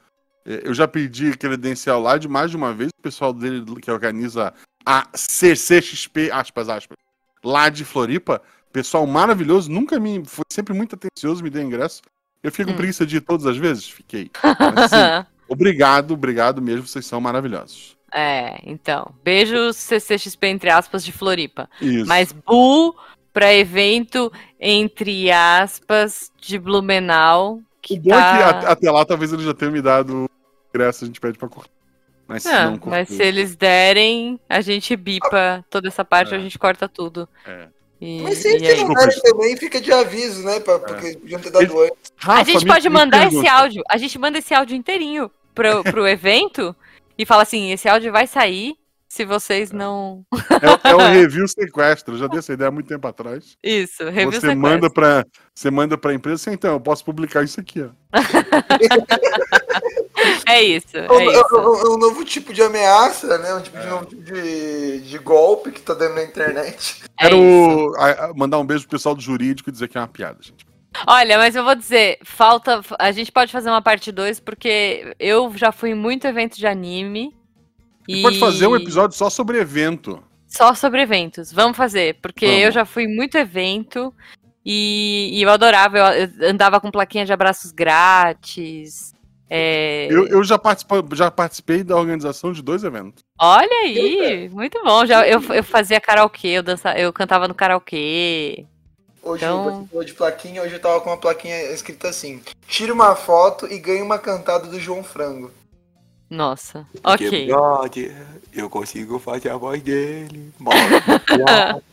[0.45, 3.91] eh, eu já pedi credencial lá de mais de uma vez, o pessoal dele que
[3.91, 4.53] organiza
[4.85, 6.97] a CCXP, aspas, aspas,
[7.43, 8.41] lá de Floripa,
[8.73, 12.01] pessoal maravilhoso, nunca me, foi sempre muito atencioso, me deu ingresso.
[12.41, 12.75] Eu fiquei com Hum.
[12.77, 13.87] preguiça de ir todas as vezes?
[13.87, 14.31] Fiquei.
[14.59, 17.97] Mas, assim, obrigado, obrigado mesmo, vocês são maravilhosos.
[18.13, 19.13] é, então.
[19.23, 21.69] Beijo CCXP entre aspas de Floripa.
[21.81, 22.05] Isso.
[22.07, 22.95] Mas bu
[23.33, 27.61] pra evento entre aspas de Blumenau.
[27.81, 28.37] Que o bom é tá...
[28.59, 30.29] que a- até lá talvez eles já tenham me dado o
[30.75, 31.71] ingresso, a gente pede pra cortar.
[32.27, 36.37] Mas se Ah, não mas se eles derem, a gente bipa toda essa parte, É.
[36.37, 37.27] a gente corta tudo.
[37.45, 37.67] é.
[38.03, 38.83] E, Mas e se aí?
[38.83, 40.59] não derem também, fica de aviso, né?
[40.59, 42.11] Pra, porque podiam ter dado antes.
[42.25, 46.75] A gente pode mandar esse áudio, a gente manda esse áudio inteirinho pro, pro evento
[47.17, 48.75] e fala assim, esse áudio vai sair
[49.07, 50.23] se vocês não...
[50.83, 52.13] É, é o review sequestro.
[52.15, 53.57] Eu já dei essa ideia há muito tempo atrás.
[53.61, 54.57] Isso, review você sequestro.
[54.61, 57.89] manda para você manda para empresa, assim, então eu posso publicar isso aqui, ó.
[60.47, 61.55] É isso, É um, é é isso.
[61.57, 63.53] um- é um novo tipo de ameaça, né?
[63.55, 67.03] Um tipo de novo tipo de, de golpe que tá dando na internet.
[67.19, 70.07] É Quero a- mandar um beijo pro pessoal do jurídico e dizer que é uma
[70.07, 70.65] piada, gente.
[71.07, 72.81] Olha, mas eu vou dizer, falta.
[72.99, 76.67] A gente pode fazer uma parte 2, porque eu já fui em muito evento de
[76.67, 77.35] anime.
[78.07, 80.21] E E pode fazer um episódio só sobre evento.
[80.47, 81.51] Só sobre eventos.
[81.53, 82.61] Vamos fazer, porque Vamos.
[82.63, 84.13] eu já fui em muito evento
[84.65, 89.13] E, e eu adorava, eu, eu andava com plaquinha de abraços grátis.
[89.49, 93.23] é, Eu, eu já, participei, já participei da organização de dois eventos.
[93.39, 95.05] Olha aí, muito bom.
[95.05, 98.65] Já, eu, eu fazia karaokê, eu, dança, eu cantava no karaokê.
[99.23, 102.91] Hoje Então- você falou de plaquinha, hoje eu tava com uma plaquinha escrita assim: tira
[102.93, 105.51] uma foto e ganha uma cantada do João Frango.
[106.29, 107.47] Nossa, Porque, ok.
[107.47, 110.51] brother, eu consigo fazer a voz dele.
[110.59, 110.77] Bora.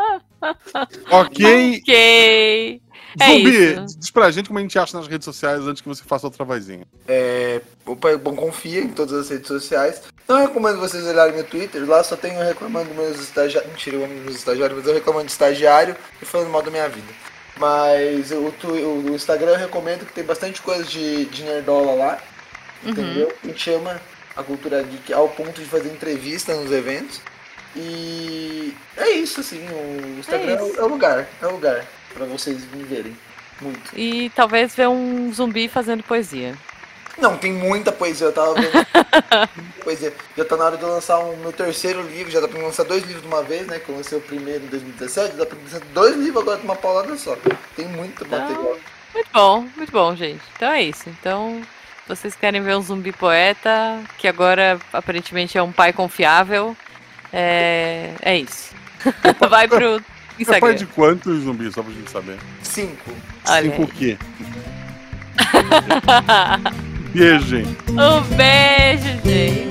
[1.10, 1.78] Ok.
[1.80, 2.82] Ok.
[3.18, 3.98] É Zumbi, isso.
[3.98, 6.44] diz pra gente como a gente acha nas redes sociais antes que você faça outra
[6.44, 6.86] vozinha.
[7.08, 10.02] É, o Pai Bom confia em todas as redes sociais.
[10.28, 13.72] Não recomendo vocês olharem meu Twitter, lá só tenho reclamando meus estagiários.
[13.72, 16.88] Mentira, eu amo meus estagiários, mas eu reclamando de estagiário e falando mal da minha
[16.88, 17.12] vida.
[17.56, 22.18] Mas o, tu- o, Instagram eu recomendo que tem bastante coisa de, de nerdola lá.
[22.84, 22.90] Uhum.
[22.92, 23.32] Entendeu?
[23.42, 24.00] A gente chama
[24.36, 27.20] a cultura geek ao ponto de fazer entrevista nos eventos.
[27.76, 32.58] E é isso, assim, o Instagram é, é o lugar, é o lugar pra vocês
[32.72, 33.16] me verem.
[33.60, 33.92] Muito.
[33.94, 36.56] E talvez ver um zumbi fazendo poesia.
[37.18, 38.72] Não, tem muita poesia, eu tava vendo
[39.84, 40.12] poesia.
[40.36, 42.84] Já tá na hora de eu lançar o meu terceiro livro, já dá pra lançar
[42.84, 43.78] dois livros de uma vez, né?
[43.78, 46.76] Que eu lancei o primeiro em 2017, dá pra lançar dois livros agora de uma
[46.76, 47.36] paulada só.
[47.76, 48.78] Tem muito Então, material.
[49.12, 50.40] Muito bom, muito bom, gente.
[50.56, 51.10] Então é isso.
[51.10, 51.60] Então,
[52.08, 56.74] vocês querem ver um zumbi poeta, que agora aparentemente é um pai confiável,
[57.32, 58.74] é, é isso.
[59.48, 60.02] Vai pro
[60.44, 62.38] Você é pai de quantos zumbis, só pra gente saber?
[62.62, 63.10] Cinco.
[63.46, 64.16] Olha Cinco o quê?
[67.12, 67.76] Beijo, gente.
[67.90, 69.70] Um beijo, gente.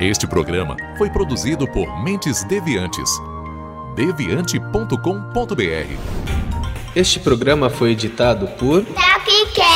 [0.00, 3.08] Este programa foi produzido por Mentes Deviantes.
[3.94, 4.96] deviante.com.br
[6.96, 9.71] Este programa foi editado por Tapcast.